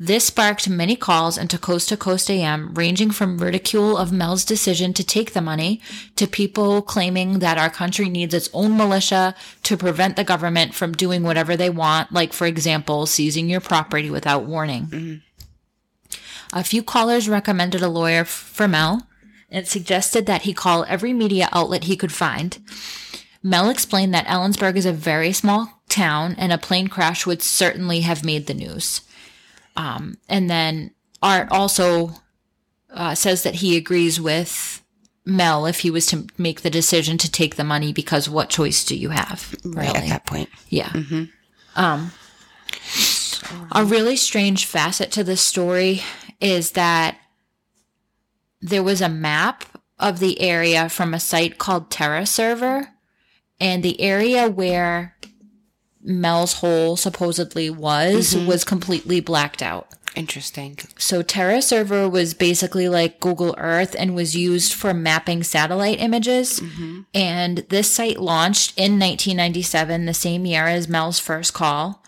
This 0.01 0.27
sparked 0.27 0.69
many 0.69 0.95
calls 0.95 1.37
into 1.37 1.59
Coast 1.59 1.89
to 1.89 1.97
Coast 1.97 2.31
AM, 2.31 2.73
ranging 2.75 3.11
from 3.11 3.39
ridicule 3.39 3.97
of 3.97 4.13
Mel's 4.13 4.45
decision 4.45 4.95
to 4.95 5.03
take 5.03 5.33
the 5.33 5.41
money 5.41 5.81
to 6.15 6.29
people 6.29 6.83
claiming 6.83 7.41
that 7.41 7.59
our 7.59 7.69
country 7.69 8.09
needs 8.09 8.33
its 8.33 8.49
own 8.53 8.77
militia 8.77 9.35
to 9.65 9.77
prevent 9.77 10.15
the 10.15 10.23
government 10.23 10.73
from 10.73 10.93
doing 10.93 11.25
whatever 11.25 11.57
they 11.57 11.69
want, 11.69 12.13
like, 12.13 12.33
for 12.33 12.47
example, 12.47 13.07
seizing 13.07 13.51
your 13.51 13.61
property 13.61 14.09
without 14.09 14.45
warning. 14.45 14.87
Mm-hmm. 14.87 15.15
A 16.53 16.63
few 16.63 16.85
callers 16.85 17.29
recommended 17.29 17.83
a 17.83 17.89
lawyer 17.89 18.25
for 18.25 18.69
Mel 18.69 19.08
and 19.50 19.67
suggested 19.67 20.26
that 20.26 20.43
he 20.43 20.52
call 20.52 20.85
every 20.88 21.12
media 21.12 21.49
outlet 21.52 21.85
he 21.85 21.97
could 21.97 22.12
find. 22.12 22.59
Mel 23.43 23.71
explained 23.71 24.12
that 24.14 24.26
Ellensburg 24.26 24.76
is 24.76 24.87
a 24.87 24.93
very 24.93 25.33
small 25.33 25.81
town 25.88 26.35
and 26.38 26.52
a 26.52 26.59
plane 26.59 26.88
crash 26.88 27.25
would 27.25 27.43
certainly 27.43 28.00
have 28.00 28.25
made 28.25 28.47
the 28.47 28.55
news. 28.55 29.00
Um, 29.76 30.19
and 30.28 30.50
then 30.50 30.93
Art 31.23 31.49
also 31.50 32.14
uh, 32.90 33.14
says 33.14 33.43
that 33.45 33.57
he 33.57 33.76
agrees 33.76 34.21
with 34.21 34.83
Mel 35.25 35.67
if 35.67 35.81
he 35.81 35.90
was 35.90 36.07
to 36.07 36.26
make 36.37 36.62
the 36.62 36.71
decision 36.71 37.17
to 37.19 37.31
take 37.31 37.57
the 37.57 37.64
money 37.64 37.93
because 37.93 38.28
what 38.28 38.49
choice 38.49 38.85
do 38.85 38.97
you 38.97 39.11
have? 39.11 39.55
Right 39.64 39.95
at 39.95 40.09
that 40.09 40.26
point. 40.26 40.49
Yeah. 40.69 40.93
Um, 41.76 42.12
a 43.73 43.85
really 43.85 44.17
strange 44.17 44.64
facet 44.67 45.12
to 45.12 45.25
this 45.25 45.40
story 45.40 46.02
is 46.40 46.73
that 46.73 47.19
there 48.61 48.83
was 48.83 49.00
a 49.00 49.09
map 49.09 49.65
of 49.99 50.19
the 50.19 50.41
area 50.41 50.88
from 50.88 51.15
a 51.15 51.21
site 51.21 51.59
called 51.59 51.91
Terra 51.91 52.27
Server, 52.27 52.88
and 53.61 53.83
the 53.83 54.00
area 54.00 54.49
where 54.49 55.17
Mel's 56.00 56.55
hole 56.55 56.97
supposedly 56.97 57.69
was 57.71 58.35
mm-hmm. 58.35 58.47
was 58.47 58.65
completely 58.65 59.21
blacked 59.21 59.62
out. 59.62 59.88
Interesting. 60.15 60.79
So 60.99 61.23
Terra 61.23 61.62
Server 61.62 62.09
was 62.09 62.35
basically 62.35 62.88
like 62.88 63.21
Google 63.21 63.55
Earth 63.59 63.95
and 63.97 64.15
was 64.15 64.35
used 64.35 64.73
for 64.73 64.95
mapping 64.95 65.43
satellite 65.43 66.00
images. 66.00 66.61
Mm-hmm. 66.61 67.03
And 67.15 67.59
this 67.69 67.91
site 67.91 68.19
launched 68.19 68.77
in 68.77 68.99
1997, 68.99 70.07
the 70.07 70.15
same 70.15 70.47
year 70.47 70.65
as 70.65 70.88
Mel's 70.88 71.21
first 71.21 71.55
call. 71.55 72.03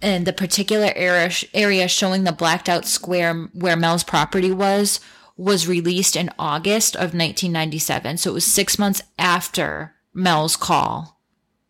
And 0.00 0.26
the 0.26 0.32
particular 0.32 0.92
area, 0.94 1.30
area 1.54 1.88
showing 1.88 2.24
the 2.24 2.32
blacked 2.32 2.68
out 2.68 2.84
square 2.84 3.48
where 3.54 3.76
Mel's 3.76 4.04
property 4.04 4.52
was 4.52 5.00
was 5.36 5.66
released 5.66 6.16
in 6.16 6.30
August 6.38 6.94
of 6.94 7.12
1997. 7.14 8.18
So 8.18 8.30
it 8.30 8.34
was 8.34 8.44
six 8.46 8.78
months 8.78 9.02
after 9.18 9.94
Mel's 10.12 10.56
call 10.56 11.20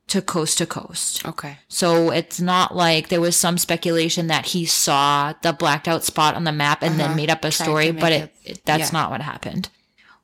to 0.08 0.20
Coast 0.20 0.58
to 0.58 0.66
Coast. 0.66 1.24
Okay. 1.26 1.56
So 1.68 2.10
it's 2.10 2.38
not 2.40 2.76
like 2.76 3.08
there 3.08 3.22
was 3.22 3.36
some 3.38 3.56
speculation 3.56 4.26
that 4.26 4.46
he 4.48 4.66
saw 4.66 5.32
the 5.42 5.54
blacked 5.54 5.88
out 5.88 6.04
spot 6.04 6.34
on 6.34 6.44
the 6.44 6.52
map 6.52 6.82
and 6.82 7.00
then 7.00 7.06
Uh-huh. 7.06 7.16
made 7.16 7.30
up 7.30 7.38
a 7.38 7.50
Tried 7.50 7.64
story, 7.64 7.90
but 7.90 8.12
it, 8.12 8.34
it- 8.44 8.64
that's 8.66 8.92
yeah. 8.92 8.98
not 9.00 9.10
what 9.10 9.22
happened. 9.22 9.70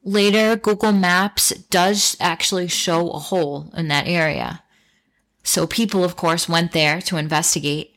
Later, 0.04 0.56
Google 0.56 0.92
Maps 0.92 1.50
does 1.70 2.16
actually 2.20 2.68
show 2.68 3.10
a 3.10 3.18
hole 3.18 3.70
in 3.76 3.88
that 3.88 4.06
area. 4.06 4.62
So 5.42 5.66
people, 5.66 6.04
of 6.04 6.16
course, 6.16 6.48
went 6.48 6.72
there 6.72 7.00
to 7.02 7.16
investigate. 7.16 7.89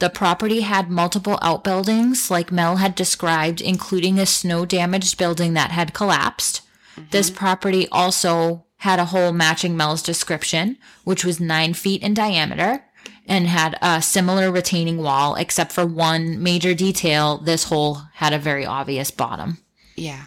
The 0.00 0.10
property 0.10 0.62
had 0.62 0.90
multiple 0.90 1.38
outbuildings, 1.42 2.30
like 2.30 2.50
Mel 2.50 2.76
had 2.76 2.94
described, 2.94 3.60
including 3.60 4.18
a 4.18 4.24
snow 4.24 4.64
damaged 4.64 5.18
building 5.18 5.52
that 5.54 5.70
had 5.70 5.92
collapsed. 5.92 6.62
Mm-hmm. 6.96 7.10
This 7.10 7.30
property 7.30 7.86
also 7.92 8.64
had 8.78 8.98
a 8.98 9.04
hole 9.06 9.32
matching 9.32 9.76
Mel's 9.76 10.02
description, 10.02 10.78
which 11.04 11.22
was 11.22 11.38
nine 11.38 11.74
feet 11.74 12.02
in 12.02 12.14
diameter 12.14 12.82
and 13.26 13.46
had 13.46 13.78
a 13.82 14.00
similar 14.00 14.50
retaining 14.50 14.98
wall, 14.98 15.34
except 15.34 15.70
for 15.70 15.84
one 15.84 16.42
major 16.42 16.72
detail. 16.72 17.36
This 17.36 17.64
hole 17.64 17.98
had 18.14 18.32
a 18.32 18.38
very 18.38 18.64
obvious 18.64 19.10
bottom. 19.10 19.58
Yeah. 19.96 20.26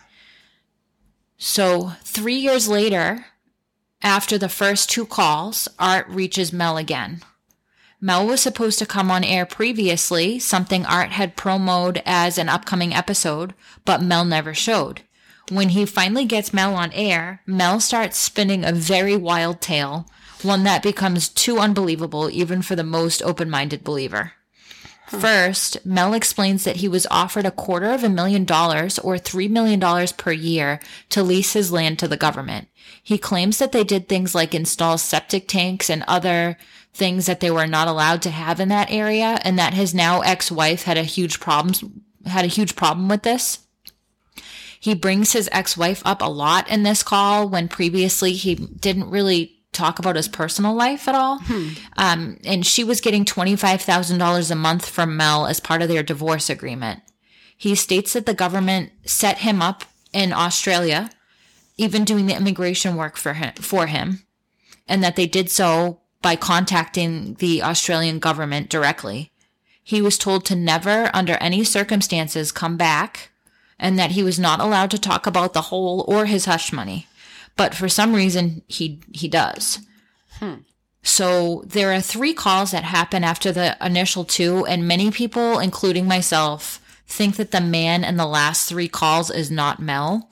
So, 1.37 1.93
three 2.03 2.35
years 2.35 2.67
later, 2.67 3.25
after 4.03 4.37
the 4.37 4.49
first 4.49 4.91
two 4.91 5.07
calls, 5.07 5.67
Art 5.79 6.07
reaches 6.09 6.53
Mel 6.53 6.77
again. 6.77 7.21
Mel 8.03 8.27
was 8.27 8.41
supposed 8.41 8.79
to 8.79 8.85
come 8.85 9.09
on 9.09 9.23
air 9.23 9.45
previously, 9.45 10.37
something 10.37 10.85
Art 10.85 11.11
had 11.11 11.37
promoted 11.37 12.03
as 12.05 12.37
an 12.37 12.49
upcoming 12.49 12.93
episode, 12.93 13.53
but 13.85 14.01
Mel 14.01 14.25
never 14.25 14.53
showed. 14.53 15.03
When 15.49 15.69
he 15.69 15.85
finally 15.85 16.25
gets 16.25 16.53
Mel 16.53 16.75
on 16.75 16.91
air, 16.91 17.41
Mel 17.45 17.79
starts 17.79 18.17
spinning 18.17 18.65
a 18.65 18.73
very 18.73 19.15
wild 19.15 19.61
tale, 19.61 20.05
one 20.41 20.63
that 20.63 20.83
becomes 20.83 21.29
too 21.29 21.59
unbelievable 21.59 22.29
even 22.29 22.61
for 22.61 22.75
the 22.75 22.83
most 22.83 23.23
open 23.23 23.49
minded 23.49 23.85
believer. 23.85 24.33
Hmm. 25.05 25.19
First, 25.19 25.85
Mel 25.85 26.13
explains 26.13 26.65
that 26.65 26.77
he 26.77 26.89
was 26.89 27.07
offered 27.09 27.45
a 27.45 27.51
quarter 27.51 27.89
of 27.89 28.03
a 28.03 28.09
million 28.09 28.43
dollars 28.43 28.99
or 28.99 29.15
$3 29.15 29.49
million 29.49 29.79
per 30.17 30.33
year 30.33 30.81
to 31.07 31.23
lease 31.23 31.53
his 31.53 31.71
land 31.71 31.99
to 31.99 32.09
the 32.09 32.17
government. 32.17 32.67
He 33.01 33.17
claims 33.17 33.59
that 33.59 33.71
they 33.71 33.85
did 33.85 34.09
things 34.09 34.35
like 34.35 34.53
install 34.53 34.97
septic 34.97 35.47
tanks 35.47 35.89
and 35.89 36.03
other 36.05 36.57
things 36.93 37.25
that 37.25 37.39
they 37.39 37.49
were 37.49 37.67
not 37.67 37.87
allowed 37.87 38.21
to 38.21 38.29
have 38.29 38.59
in 38.59 38.69
that 38.69 38.91
area 38.91 39.39
and 39.43 39.57
that 39.57 39.73
his 39.73 39.93
now 39.93 40.21
ex-wife 40.21 40.83
had 40.83 40.97
a 40.97 41.03
huge 41.03 41.39
problems 41.39 41.83
had 42.25 42.45
a 42.45 42.49
huge 42.49 42.75
problem 42.75 43.09
with 43.09 43.23
this. 43.23 43.59
He 44.79 44.93
brings 44.93 45.33
his 45.33 45.49
ex-wife 45.51 46.01
up 46.05 46.21
a 46.21 46.29
lot 46.29 46.69
in 46.69 46.83
this 46.83 47.03
call 47.03 47.49
when 47.49 47.67
previously 47.67 48.33
he 48.33 48.55
didn't 48.55 49.09
really 49.09 49.59
talk 49.71 49.97
about 49.97 50.15
his 50.15 50.27
personal 50.27 50.73
life 50.73 51.07
at 51.07 51.15
all. 51.15 51.39
Um, 51.97 52.37
and 52.45 52.65
she 52.65 52.83
was 52.83 53.01
getting 53.01 53.25
$25,000 53.25 54.51
a 54.51 54.55
month 54.55 54.87
from 54.87 55.17
Mel 55.17 55.47
as 55.47 55.59
part 55.59 55.81
of 55.81 55.89
their 55.89 56.03
divorce 56.03 56.49
agreement. 56.49 57.01
He 57.57 57.75
states 57.75 58.13
that 58.13 58.25
the 58.25 58.33
government 58.33 58.91
set 59.05 59.39
him 59.39 59.61
up 59.61 59.83
in 60.11 60.31
Australia, 60.33 61.09
even 61.77 62.03
doing 62.03 62.27
the 62.27 62.35
immigration 62.35 62.95
work 62.95 63.17
for 63.17 63.33
him, 63.33 63.53
for 63.55 63.87
him, 63.87 64.23
and 64.87 65.03
that 65.03 65.15
they 65.15 65.27
did 65.27 65.49
so 65.49 66.01
by 66.23 66.35
contacting 66.35 67.35
the 67.35 67.61
Australian 67.61 68.17
government 68.17 68.69
directly. 68.69 69.31
He 69.83 70.01
was 70.01 70.17
told 70.17 70.45
to 70.45 70.55
never, 70.55 71.11
under 71.13 71.33
any 71.33 71.63
circumstances, 71.63 72.51
come 72.51 72.77
back, 72.77 73.29
and 73.77 73.99
that 73.99 74.11
he 74.11 74.23
was 74.23 74.39
not 74.39 74.61
allowed 74.61 74.89
to 74.91 74.97
talk 74.97 75.27
about 75.27 75.53
the 75.53 75.63
whole 75.63 76.05
or 76.07 76.25
his 76.25 76.45
hush 76.45 76.71
money. 76.71 77.05
But 77.55 77.75
for 77.75 77.89
some 77.89 78.15
reason, 78.15 78.63
he 78.67 79.01
he 79.11 79.27
does. 79.27 79.79
Hmm. 80.39 80.63
So 81.03 81.63
there 81.67 81.91
are 81.91 82.01
three 82.01 82.33
calls 82.33 82.71
that 82.71 82.85
happen 82.85 83.25
after 83.25 83.51
the 83.51 83.77
initial 83.85 84.23
two, 84.23 84.65
and 84.65 84.87
many 84.87 85.11
people, 85.11 85.59
including 85.59 86.07
myself, 86.07 86.79
think 87.05 87.35
that 87.35 87.51
the 87.51 87.61
man 87.61 88.05
in 88.05 88.15
the 88.15 88.25
last 88.25 88.69
three 88.69 88.87
calls 88.87 89.29
is 89.29 89.51
not 89.51 89.81
Mel. 89.81 90.29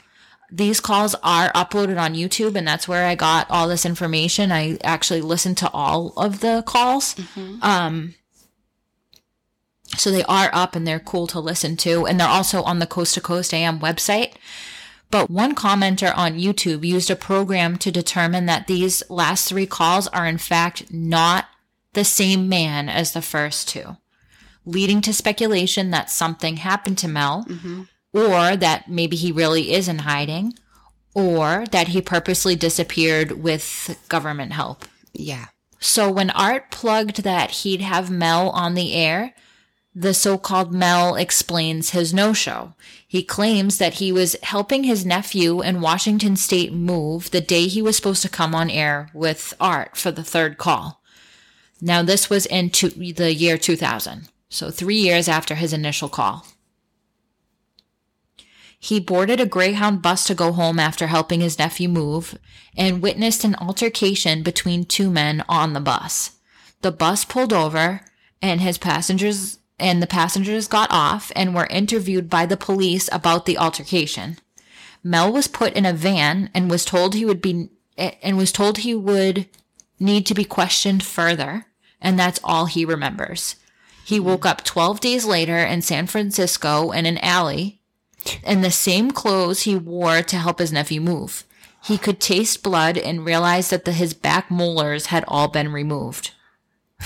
These 0.51 0.81
calls 0.81 1.15
are 1.24 1.51
uploaded 1.53 1.98
on 2.00 2.13
YouTube, 2.13 2.55
and 2.55 2.67
that's 2.67 2.88
where 2.88 3.05
I 3.08 3.15
got 3.15 3.50
all 3.50 3.67
this 3.70 3.86
information. 3.86 4.51
I 4.51 4.77
actually 4.84 5.22
listened 5.22 5.58
to 5.60 5.70
all 5.72 6.12
of 6.17 6.41
the 6.41 6.62
calls. 6.65 7.15
Um, 7.62 8.15
So 9.98 10.10
they 10.10 10.24
are 10.24 10.50
up 10.53 10.75
and 10.75 10.88
they're 10.88 11.00
cool 11.01 11.27
to 11.27 11.39
listen 11.39 11.75
to. 11.77 12.05
And 12.05 12.17
they're 12.20 12.27
also 12.27 12.63
on 12.63 12.79
the 12.79 12.88
Coast 12.88 13.13
to 13.15 13.22
Coast 13.22 13.53
AM 13.53 13.79
website. 13.79 14.34
But 15.10 15.29
one 15.29 15.53
commenter 15.53 16.15
on 16.17 16.39
YouTube 16.39 16.86
used 16.86 17.12
a 17.12 17.15
program 17.17 17.77
to 17.79 17.91
determine 17.91 18.46
that 18.46 18.67
these 18.67 19.03
last 19.10 19.50
three 19.50 19.65
calls 19.65 20.08
are 20.08 20.25
in 20.25 20.38
fact 20.38 20.93
not 20.93 21.48
the 21.93 22.05
same 22.05 22.48
man 22.48 22.88
as 22.88 23.12
the 23.12 23.22
first 23.22 23.67
two, 23.67 23.98
leading 24.65 25.01
to 25.01 25.13
speculation 25.13 25.91
that 25.91 26.10
something 26.10 26.55
happened 26.58 26.98
to 27.00 27.10
Mel, 27.10 27.46
or 28.13 28.56
that 28.56 28.89
maybe 28.89 29.15
he 29.15 29.32
really 29.32 29.74
is 29.74 29.88
in 29.88 30.00
hiding, 30.00 30.53
or 31.13 31.65
that 31.72 31.89
he 31.89 32.01
purposely 32.01 32.56
disappeared 32.56 33.44
with 33.44 33.98
government 34.10 34.53
help. 34.53 34.86
Yeah. 35.13 35.48
So 35.80 36.12
when 36.12 36.30
Art 36.30 36.72
plugged 36.72 37.24
that 37.24 37.51
he'd 37.51 37.82
have 37.82 38.12
Mel 38.12 38.50
on 38.51 38.75
the 38.75 38.94
air, 38.94 39.34
the 39.94 40.13
so-called 40.13 40.74
Mel 40.74 41.15
explains 41.15 41.89
his 41.89 42.13
no-show. 42.13 42.75
He 43.06 43.24
claims 43.24 43.77
that 43.77 43.96
he 43.96 44.12
was 44.12 44.38
helping 44.44 44.86
his 44.86 45.06
nephew 45.06 45.62
in 45.62 45.82
Washington 45.82 46.38
state 46.38 46.72
move 46.72 47.32
the 47.32 47.41
day 47.41 47.68
he 47.68 47.82
was 47.82 47.98
supposed 47.98 48.22
to 48.22 48.30
come 48.30 48.56
on 48.56 48.70
air 48.70 49.10
with 49.13 49.53
Art 49.60 49.98
for 49.98 50.12
the 50.12 50.24
third 50.24 50.58
call. 50.58 51.01
Now 51.82 52.03
this 52.03 52.30
was 52.30 52.46
in 52.46 52.70
two, 52.70 52.89
the 52.89 53.34
year 53.34 53.58
2000. 53.58 54.30
So 54.50 54.70
3 54.70 54.96
years 54.96 55.27
after 55.27 55.56
his 55.56 55.74
initial 55.74 56.10
call. 56.10 56.46
He 58.83 59.00
boarded 59.00 59.39
a 59.39 59.45
Greyhound 59.45 60.01
bus 60.01 60.25
to 60.25 60.33
go 60.33 60.51
home 60.51 60.79
after 60.79 61.05
helping 61.05 61.39
his 61.39 61.59
nephew 61.59 61.88
move 61.88 62.35
and 62.75 63.00
witnessed 63.00 63.43
an 63.43 63.55
altercation 63.61 64.41
between 64.41 64.85
two 64.85 65.11
men 65.11 65.45
on 65.47 65.73
the 65.73 65.79
bus. 65.79 66.31
The 66.81 66.91
bus 66.91 67.23
pulled 67.23 67.53
over 67.53 68.01
and 68.41 68.59
his 68.59 68.79
passengers 68.79 69.59
and 69.77 70.01
the 70.01 70.07
passengers 70.07 70.67
got 70.67 70.91
off 70.91 71.31
and 71.35 71.53
were 71.53 71.67
interviewed 71.67 72.27
by 72.27 72.47
the 72.47 72.57
police 72.57 73.07
about 73.11 73.45
the 73.45 73.55
altercation. 73.55 74.39
Mel 75.03 75.31
was 75.31 75.47
put 75.47 75.73
in 75.73 75.85
a 75.85 75.93
van 75.93 76.50
and 76.55 76.67
was 76.67 76.83
told 76.83 77.13
he 77.13 77.23
would 77.23 77.41
be 77.41 77.69
and 77.97 78.35
was 78.35 78.51
told 78.51 78.79
he 78.79 78.95
would 78.95 79.47
need 80.00 80.25
to 80.25 80.33
be 80.33 80.43
questioned 80.43 81.03
further 81.03 81.67
and 82.01 82.17
that's 82.17 82.39
all 82.43 82.65
he 82.65 82.83
remembers. 82.83 83.57
He 84.03 84.19
woke 84.19 84.47
up 84.47 84.63
12 84.63 85.00
days 85.00 85.23
later 85.23 85.59
in 85.59 85.83
San 85.83 86.07
Francisco 86.07 86.89
in 86.89 87.05
an 87.05 87.19
alley 87.19 87.80
in 88.43 88.61
the 88.61 88.71
same 88.71 89.11
clothes 89.11 89.61
he 89.63 89.75
wore 89.75 90.21
to 90.21 90.37
help 90.37 90.59
his 90.59 90.71
nephew 90.71 91.01
move. 91.01 91.45
He 91.83 91.97
could 91.97 92.19
taste 92.19 92.63
blood 92.63 92.97
and 92.97 93.25
realized 93.25 93.71
that 93.71 93.85
the, 93.85 93.91
his 93.91 94.13
back 94.13 94.51
molars 94.51 95.07
had 95.07 95.25
all 95.27 95.47
been 95.47 95.71
removed. 95.71 96.31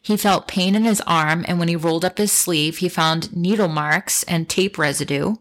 He 0.00 0.16
felt 0.16 0.48
pain 0.48 0.74
in 0.74 0.84
his 0.84 1.02
arm, 1.02 1.44
and 1.46 1.58
when 1.58 1.68
he 1.68 1.76
rolled 1.76 2.02
up 2.02 2.16
his 2.16 2.32
sleeve, 2.32 2.78
he 2.78 2.88
found 2.88 3.36
needle 3.36 3.68
marks 3.68 4.22
and 4.22 4.48
tape 4.48 4.78
residue 4.78 5.34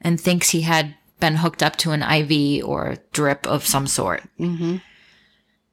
and 0.00 0.18
thinks 0.18 0.48
he 0.48 0.62
had 0.62 0.94
been 1.20 1.36
hooked 1.36 1.62
up 1.62 1.76
to 1.76 1.90
an 1.90 2.02
IV 2.02 2.64
or 2.66 2.96
drip 3.12 3.46
of 3.46 3.66
some 3.66 3.86
sort. 3.86 4.22
Mm-hmm. 4.40 4.76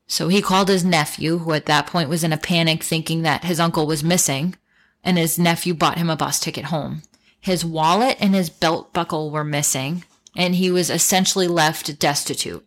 So 0.08 0.28
he 0.28 0.42
called 0.42 0.68
his 0.68 0.84
nephew, 0.84 1.40
who 1.40 1.54
at 1.54 1.66
that 1.68 1.88
point 1.88 2.10
was 2.10 2.26
in 2.26 2.34
a 2.34 2.38
panic 2.38 2.84
thinking 2.84 3.22
that 3.22 3.46
his 3.46 3.60
uncle 3.60 3.88
was 3.88 4.04
missing, 4.04 4.56
and 5.02 5.18
his 5.18 5.40
nephew 5.40 5.74
bought 5.74 5.98
him 5.98 6.10
a 6.10 6.18
bus 6.18 6.40
ticket 6.40 6.66
home. 6.66 7.04
His 7.46 7.64
wallet 7.64 8.18
and 8.20 8.34
his 8.34 8.50
belt 8.50 8.92
buckle 8.92 9.30
were 9.30 9.44
missing, 9.44 10.04
and 10.36 10.56
he 10.56 10.72
was 10.72 10.90
essentially 10.90 11.48
left 11.48 12.00
destitute. 12.00 12.66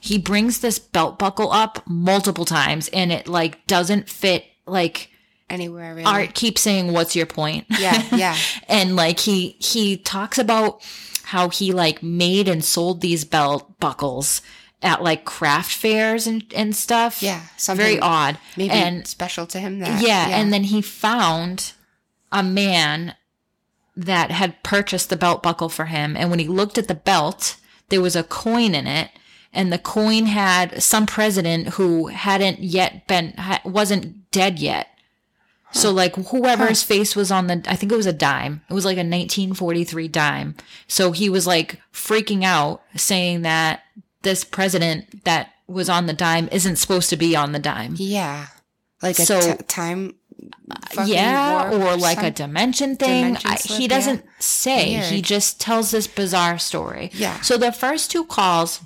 He 0.00 0.16
brings 0.16 0.60
this 0.60 0.78
belt 0.78 1.18
buckle 1.18 1.50
up 1.50 1.82
multiple 1.88 2.44
times 2.44 2.86
and 2.92 3.10
it 3.10 3.26
like 3.26 3.66
doesn't 3.66 4.08
fit 4.08 4.44
like 4.64 5.10
Anywhere 5.50 5.92
really. 5.92 6.04
Art 6.04 6.34
keeps 6.34 6.60
saying, 6.60 6.92
What's 6.92 7.16
your 7.16 7.26
point? 7.26 7.66
Yeah, 7.68 8.00
yeah. 8.14 8.36
and 8.68 8.94
like 8.94 9.18
he 9.18 9.56
he 9.58 9.96
talks 9.96 10.38
about 10.38 10.84
how 11.24 11.48
he 11.48 11.72
like 11.72 12.00
made 12.00 12.46
and 12.46 12.64
sold 12.64 13.00
these 13.00 13.24
belt 13.24 13.80
buckles 13.80 14.40
at 14.82 15.02
like 15.02 15.24
craft 15.24 15.72
fairs 15.72 16.28
and, 16.28 16.44
and 16.54 16.76
stuff. 16.76 17.24
Yeah, 17.24 17.42
something 17.56 17.84
Very 17.84 17.98
odd. 17.98 18.38
Maybe 18.56 18.70
and 18.70 19.04
special 19.04 19.48
to 19.48 19.58
him 19.58 19.80
that. 19.80 20.00
yeah, 20.00 20.28
and 20.28 20.52
then 20.52 20.62
he 20.62 20.80
found 20.80 21.72
a 22.30 22.44
man 22.44 23.16
that 23.96 24.30
had 24.30 24.62
purchased 24.62 25.08
the 25.10 25.16
belt 25.16 25.42
buckle 25.42 25.68
for 25.68 25.86
him. 25.86 26.16
And 26.16 26.30
when 26.30 26.38
he 26.38 26.48
looked 26.48 26.78
at 26.78 26.88
the 26.88 26.94
belt, 26.94 27.56
there 27.88 28.02
was 28.02 28.14
a 28.16 28.22
coin 28.22 28.74
in 28.74 28.86
it. 28.86 29.10
And 29.52 29.72
the 29.72 29.78
coin 29.78 30.26
had 30.26 30.82
some 30.82 31.06
president 31.06 31.68
who 31.70 32.08
hadn't 32.08 32.58
yet 32.60 33.06
been, 33.06 33.32
ha- 33.38 33.62
wasn't 33.64 34.30
dead 34.30 34.58
yet. 34.58 34.88
So 35.72 35.90
like 35.90 36.14
whoever's 36.16 36.82
face 36.82 37.16
was 37.16 37.30
on 37.30 37.46
the, 37.48 37.62
I 37.66 37.74
think 37.76 37.90
it 37.92 37.96
was 37.96 38.06
a 38.06 38.12
dime. 38.12 38.62
It 38.70 38.74
was 38.74 38.84
like 38.84 38.96
a 38.96 39.00
1943 39.00 40.08
dime. 40.08 40.54
So 40.88 41.12
he 41.12 41.28
was 41.28 41.46
like 41.46 41.80
freaking 41.92 42.44
out 42.44 42.82
saying 42.96 43.42
that 43.42 43.82
this 44.22 44.44
president 44.44 45.24
that 45.24 45.50
was 45.66 45.88
on 45.88 46.06
the 46.06 46.12
dime 46.12 46.48
isn't 46.52 46.76
supposed 46.76 47.10
to 47.10 47.16
be 47.16 47.34
on 47.34 47.52
the 47.52 47.58
dime. 47.58 47.94
Yeah. 47.98 48.46
Like 49.02 49.18
a 49.18 49.24
So- 49.26 49.40
t- 49.56 49.62
time. 49.64 50.14
Yeah, 51.06 51.70
or 51.72 51.96
like 51.96 52.22
a 52.22 52.30
dimension 52.30 52.96
thing. 52.96 53.34
dimension 53.34 53.50
I, 53.50 53.56
he 53.56 53.88
doesn't 53.88 54.24
yeah. 54.24 54.30
say. 54.38 54.84
He 55.00 55.22
just 55.22 55.60
tells 55.60 55.90
this 55.90 56.06
bizarre 56.06 56.58
story. 56.58 57.10
Yeah. 57.14 57.40
So 57.40 57.56
the 57.56 57.72
first 57.72 58.10
two 58.10 58.24
calls, 58.24 58.80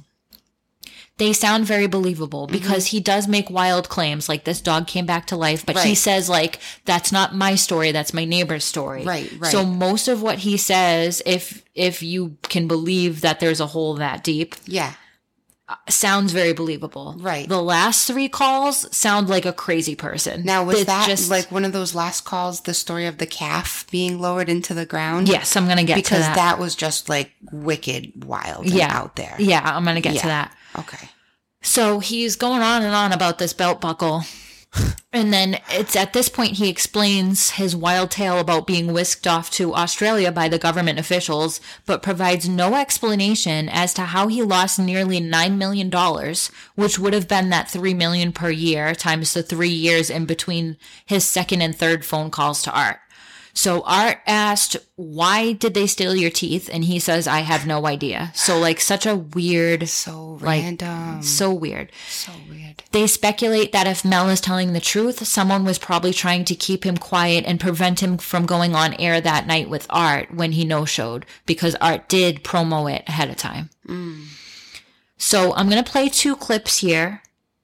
they 1.19 1.33
sound 1.35 1.67
very 1.67 1.87
believable 1.87 2.47
Mm-hmm. 2.47 2.57
because 2.57 2.87
he 2.87 3.01
does 3.01 3.29
make 3.29 3.51
wild 3.51 3.89
claims, 3.89 4.29
like 4.29 4.45
this 4.45 4.61
dog 4.61 4.87
came 4.87 5.05
back 5.07 5.27
to 5.27 5.37
life. 5.37 5.67
But 5.67 5.79
he 5.81 5.95
says 5.95 6.29
like 6.29 6.59
that's 6.87 7.13
not 7.13 7.35
my 7.35 7.55
story. 7.57 7.93
That's 7.93 8.15
my 8.15 8.25
neighbor's 8.25 8.65
story. 8.65 9.05
Right, 9.05 9.31
right. 9.39 9.53
So 9.53 9.65
most 9.67 10.09
of 10.09 10.23
what 10.23 10.39
he 10.39 10.57
says, 10.57 11.23
if 11.27 11.63
if 11.75 12.03
you 12.03 12.37
can 12.45 12.67
believe 12.69 13.21
that 13.21 13.39
there's 13.41 13.61
a 13.61 13.67
hole 13.67 13.95
that 13.97 14.25
deep, 14.25 14.55
Yeah. 14.67 14.95
Sounds 15.89 16.33
very 16.33 16.53
believable. 16.53 17.17
Right. 17.19 17.49
The 17.49 17.63
last 17.63 18.07
three 18.07 18.29
calls 18.29 18.95
sound 18.97 19.29
like 19.29 19.45
a 19.47 19.53
crazy 19.53 19.95
person. 19.95 20.45
Now, 20.45 20.65
was 20.65 20.77
It's 20.81 20.87
that 20.87 21.07
just- 21.09 21.31
like 21.31 21.51
one 21.51 21.65
of 21.65 21.73
those 21.73 21.95
last 21.95 22.25
calls, 22.25 22.63
the 22.63 22.75
story 22.75 23.07
of 23.07 23.19
the 23.19 23.27
calf 23.27 23.87
being 23.91 24.21
lowered 24.21 24.49
into 24.49 24.75
the 24.75 24.87
ground? 24.87 25.29
Yes, 25.29 25.57
I'm 25.57 25.67
gonna 25.69 25.85
get 25.85 25.95
to 25.97 26.03
Because 26.03 26.21
that. 26.21 26.37
that. 26.37 26.59
was 26.59 26.75
just 26.75 27.09
like 27.09 27.33
wicked 27.53 28.25
wild 28.25 28.67
yeah 28.67 28.97
out 28.97 29.17
there. 29.17 29.37
Yeah, 29.39 29.63
I'm 29.65 29.85
gonna 29.85 30.01
get 30.01 30.17
to 30.21 30.27
that. 30.27 30.55
Okay. 30.79 31.09
So 31.63 31.99
he's 32.01 32.37
going 32.37 32.63
on 32.63 32.83
and 32.83 32.95
on 32.95 33.13
about 33.13 33.39
this 33.39 33.53
belt 33.53 33.81
buckle. 33.81 34.25
And 35.13 35.33
then 35.33 35.59
it's 35.69 35.97
at 35.97 36.13
this 36.13 36.29
point 36.29 36.53
he 36.53 36.69
explains 36.69 37.51
his 37.51 37.75
wild 37.75 38.13
tale 38.13 38.39
about 38.39 38.67
being 38.67 38.93
whisked 38.93 39.27
off 39.27 39.51
to 39.53 39.75
Australia 39.75 40.31
by 40.31 40.49
the 40.49 40.59
government 40.59 41.01
officials, 41.01 41.61
but 41.85 42.03
provides 42.03 42.49
no 42.49 42.77
explanation 42.77 43.69
as 43.69 43.93
to 43.95 44.03
how 44.03 44.29
he 44.29 44.41
lost 44.41 44.79
nearly 44.79 45.21
$9 45.21 45.57
million, 45.57 45.91
which 46.77 46.99
would 46.99 47.13
have 47.13 47.27
been 47.27 47.51
that 47.51 47.69
3 47.69 47.93
million 47.93 48.33
per 48.33 48.51
year 48.51 48.95
times 48.95 49.35
the 49.35 49.43
three 49.43 49.69
years 49.69 50.11
in 50.11 50.27
between 50.27 50.77
his 51.05 51.25
second 51.25 51.61
and 51.61 51.77
third 51.77 52.05
phone 52.05 52.31
calls 52.31 52.63
to 52.63 52.73
Art. 52.73 53.01
So 53.53 53.83
Art 53.83 54.19
asked, 54.27 54.77
why 54.97 55.53
did 55.53 55.75
they 55.75 55.87
steal 55.87 56.15
your 56.15 56.31
teeth? 56.31 56.71
And 56.73 56.85
he 56.85 56.99
says, 56.99 57.27
I 57.27 57.41
have 57.41 57.67
no 57.67 57.87
idea. 57.87 58.31
So 58.35 58.59
like 58.59 58.81
such 58.81 59.07
a 59.07 59.17
weird, 59.17 59.89
So 59.89 60.39
Like, 60.41 60.63
random. 60.63 61.23
so 61.23 61.53
weird. 61.53 61.91
so 62.09 62.33
weird. 62.49 62.83
They 62.93 63.07
speculate 63.07 63.73
that 63.73 63.87
if 63.87 64.05
Mel 64.05 64.29
is 64.29 64.41
telling 64.41 64.73
the 64.73 64.81
truth, 64.81 65.27
someone 65.27 65.65
was 65.65 65.79
probably 65.79 66.13
trying 66.13 66.45
to 66.47 66.55
keep 66.55 66.85
him 66.85 66.97
quiet 66.97 67.45
and 67.47 67.59
prevent 67.61 68.01
him 68.01 68.19
from 68.19 68.47
going 68.47 68.75
on 68.75 68.95
air 68.95 69.21
that 69.21 69.47
night 69.47 69.69
with 69.69 69.87
Art 69.91 70.33
when 70.35 70.53
he 70.53 70.65
no 70.65 70.85
showed 70.85 71.27
because 71.47 71.75
Art 71.81 72.09
did 72.09 72.45
promo 72.45 72.93
it 72.93 73.03
ahead 73.09 73.31
of 73.31 73.37
time. 73.37 73.71
So 75.19 75.55
I'm 75.55 75.69
going 75.69 75.83
to 75.83 75.91
play 75.91 76.09
two 76.09 76.35
clips 76.37 76.79
here 76.79 77.23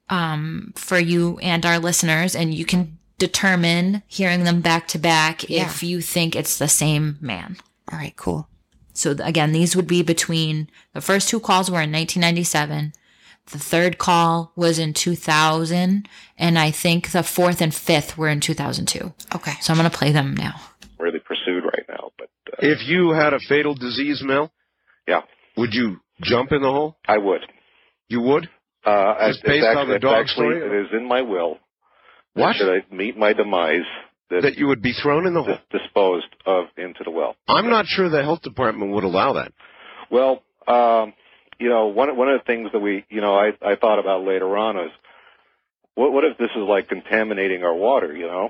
um, 0.09 0.73
for 0.75 0.99
you 0.99 1.37
and 1.41 1.65
our 1.65 1.79
listeners, 1.79 2.35
and 2.35 2.53
you 2.53 2.65
can 2.65 2.96
determine 3.17 4.03
hearing 4.07 4.43
them 4.43 4.61
back 4.61 4.87
to 4.89 4.97
back 4.99 5.49
Yeah. 5.49 5.65
if 5.65 5.83
you 5.83 6.01
think 6.01 6.35
it's 6.35 6.57
the 6.57 6.67
same 6.67 7.17
man. 7.21 7.57
All 7.91 7.97
right, 7.97 8.15
cool. 8.15 8.47
So 8.93 9.11
again, 9.23 9.51
these 9.51 9.75
would 9.75 9.87
be 9.87 10.01
between 10.01 10.69
the 10.93 11.01
first 11.01 11.29
two 11.29 11.39
calls 11.39 11.69
were 11.69 11.81
in 11.81 11.91
1997. 11.91 12.93
The 13.51 13.59
third 13.59 13.97
call 13.97 14.51
was 14.55 14.77
in 14.79 14.93
2000. 14.93 16.07
And 16.37 16.59
I 16.59 16.71
think 16.71 17.11
the 17.11 17.23
fourth 17.23 17.61
and 17.61 17.73
fifth 17.73 18.17
were 18.17 18.27
in 18.29 18.39
2002. 18.39 19.13
Okay. 19.35 19.53
So 19.61 19.71
I'm 19.71 19.79
going 19.79 19.89
to 19.89 19.97
play 19.97 20.11
them 20.11 20.33
now. 20.35 20.59
really 20.99 21.19
pursued 21.19 21.63
right 21.63 21.85
now. 21.87 22.11
But 22.17 22.29
uh, 22.51 22.57
If 22.59 22.87
you 22.87 23.11
had 23.11 23.33
a 23.33 23.39
fatal 23.47 23.75
disease, 23.75 24.21
Mel, 24.23 24.51
yeah, 25.07 25.21
would 25.55 25.73
you 25.73 25.97
jump 26.23 26.51
in 26.51 26.61
the 26.61 26.69
hole? 26.71 26.97
I 27.07 27.19
would. 27.19 27.41
You 28.09 28.21
would? 28.21 28.49
Uh, 28.85 29.27
Just 29.27 29.39
it's 29.39 29.47
based 29.47 29.65
on 29.65 29.77
actually, 29.77 29.93
the 29.93 29.99
dog 29.99 30.15
actually, 30.21 30.57
story? 30.59 30.79
It 30.79 30.85
is 30.85 30.87
in 30.93 31.07
my 31.07 31.21
will. 31.21 31.57
What? 32.41 32.55
Should 32.55 32.69
I 32.69 32.95
meet 32.95 33.17
my 33.17 33.33
demise, 33.33 33.81
that, 34.29 34.41
That 34.43 34.57
you 34.57 34.67
would 34.67 34.81
be 34.81 34.93
thrown 34.93 35.25
in 35.27 35.33
the 35.33 35.43
hole? 35.43 35.57
disposed 35.71 36.27
of 36.45 36.65
into 36.77 37.03
the 37.03 37.11
well. 37.11 37.35
I'm 37.47 37.69
not 37.69 37.85
sure 37.87 38.09
the 38.09 38.23
health 38.23 38.41
department 38.41 38.91
would 38.93 39.03
allow 39.03 39.33
that. 39.33 39.51
Well, 40.11 40.43
um, 40.67 41.13
you 41.59 41.69
know, 41.69 41.87
one 41.87 42.15
one 42.15 42.29
of 42.29 42.39
the 42.39 42.45
things 42.45 42.69
that 42.73 42.79
we, 42.79 43.05
you 43.09 43.21
know, 43.21 43.35
I 43.35 43.51
I 43.61 43.75
thought 43.75 43.99
about 43.99 44.23
later 44.23 44.57
on 44.57 44.77
is, 44.77 44.91
what 45.95 46.11
what 46.13 46.23
if 46.23 46.37
this 46.37 46.49
is 46.51 46.61
like 46.67 46.87
contaminating 46.89 47.63
our 47.63 47.73
water? 47.73 48.15
You 48.15 48.27
know, 48.27 48.49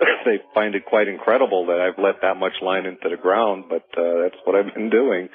they 0.24 0.40
find 0.54 0.74
it 0.74 0.84
quite 0.86 1.08
incredible 1.08 1.66
that 1.66 1.78
I've 1.80 2.02
let 2.02 2.20
that 2.22 2.36
much 2.36 2.54
line 2.60 2.86
into 2.86 3.08
the 3.08 3.16
ground, 3.20 3.64
but 3.68 3.84
uh, 3.96 4.22
that's 4.22 4.36
what 4.44 4.56
I've 4.56 4.74
been 4.74 4.90
doing. 4.90 5.28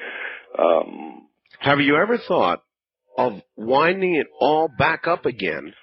Um, 0.58 1.28
Have 1.60 1.80
you 1.80 1.96
ever 1.98 2.18
thought 2.18 2.64
of 3.18 3.42
winding 3.56 4.16
it 4.16 4.28
all 4.40 4.68
back 4.68 5.08
up 5.08 5.26
again? 5.26 5.74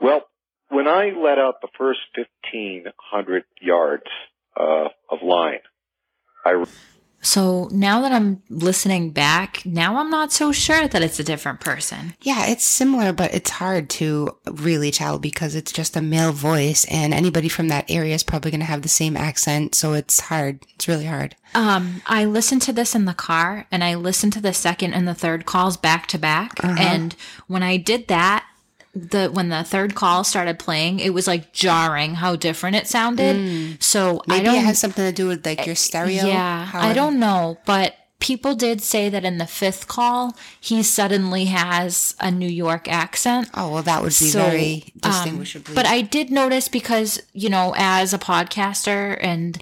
well, 0.00 0.22
when 0.68 0.88
I 0.88 1.10
let 1.10 1.38
out 1.38 1.56
the 1.60 1.68
first 1.78 2.00
1,500 2.16 3.44
yards 3.60 4.04
uh, 4.58 4.88
of 5.10 5.18
line, 5.22 5.60
I 6.44 6.64
So 7.22 7.68
now 7.70 8.00
that 8.02 8.12
I'm 8.12 8.42
listening 8.50 9.10
back, 9.10 9.64
now 9.64 9.96
I'm 9.96 10.10
not 10.10 10.32
so 10.32 10.50
sure 10.52 10.88
that 10.88 11.02
it's 11.02 11.20
a 11.20 11.24
different 11.24 11.60
person. 11.60 12.14
Yeah, 12.20 12.46
it's 12.46 12.64
similar, 12.64 13.12
but 13.12 13.32
it's 13.32 13.50
hard 13.50 13.88
to 13.90 14.36
really 14.50 14.90
tell 14.90 15.18
because 15.18 15.54
it's 15.54 15.72
just 15.72 15.96
a 15.96 16.02
male 16.02 16.32
voice, 16.32 16.84
and 16.86 17.14
anybody 17.14 17.48
from 17.48 17.68
that 17.68 17.90
area 17.90 18.14
is 18.14 18.24
probably 18.24 18.50
going 18.50 18.60
to 18.60 18.66
have 18.66 18.82
the 18.82 18.88
same 18.88 19.16
accent. 19.16 19.74
So 19.74 19.92
it's 19.92 20.20
hard. 20.20 20.66
It's 20.74 20.88
really 20.88 21.06
hard. 21.06 21.36
Um, 21.54 22.02
I 22.06 22.24
listened 22.24 22.62
to 22.62 22.72
this 22.72 22.94
in 22.94 23.04
the 23.04 23.14
car 23.14 23.66
and 23.70 23.84
I 23.84 23.94
listened 23.94 24.32
to 24.34 24.40
the 24.40 24.54
second 24.54 24.94
and 24.94 25.06
the 25.06 25.14
third 25.14 25.44
calls 25.44 25.76
back 25.76 26.06
to 26.08 26.18
back. 26.18 26.52
And 26.64 27.14
when 27.46 27.62
I 27.62 27.76
did 27.76 28.08
that, 28.08 28.46
the 28.94 29.28
when 29.32 29.48
the 29.48 29.64
third 29.64 29.94
call 29.94 30.22
started 30.24 30.58
playing, 30.58 31.00
it 31.00 31.14
was 31.14 31.26
like 31.26 31.52
jarring 31.52 32.16
how 32.16 32.36
different 32.36 32.76
it 32.76 32.86
sounded. 32.86 33.82
So 33.82 34.22
I 34.28 34.36
Maybe 34.36 34.44
don't 34.44 34.56
it 34.56 34.64
has 34.64 34.78
something 34.78 35.04
to 35.04 35.12
do 35.12 35.28
with 35.28 35.44
like 35.46 35.64
your 35.66 35.74
stereo. 35.74 36.26
Yeah, 36.26 36.66
how 36.66 36.80
I 36.80 36.92
don't 36.92 37.18
know, 37.18 37.58
but 37.64 37.94
people 38.20 38.54
did 38.54 38.80
say 38.80 39.08
that 39.08 39.24
in 39.24 39.38
the 39.38 39.46
fifth 39.46 39.88
call, 39.88 40.36
he 40.60 40.82
suddenly 40.82 41.46
has 41.46 42.14
a 42.20 42.30
New 42.30 42.48
York 42.48 42.86
accent. 42.86 43.48
Oh 43.54 43.72
well, 43.72 43.82
that 43.82 44.00
would 44.02 44.08
be 44.10 44.12
So, 44.30 44.38
very 44.42 44.84
um, 45.02 45.10
distinguishable. 45.10 45.74
But 45.74 45.86
I 45.86 46.02
did 46.02 46.30
notice 46.30 46.68
because, 46.68 47.20
you 47.32 47.48
know, 47.48 47.74
as 47.76 48.12
a 48.12 48.18
podcaster 48.18 49.18
and 49.22 49.60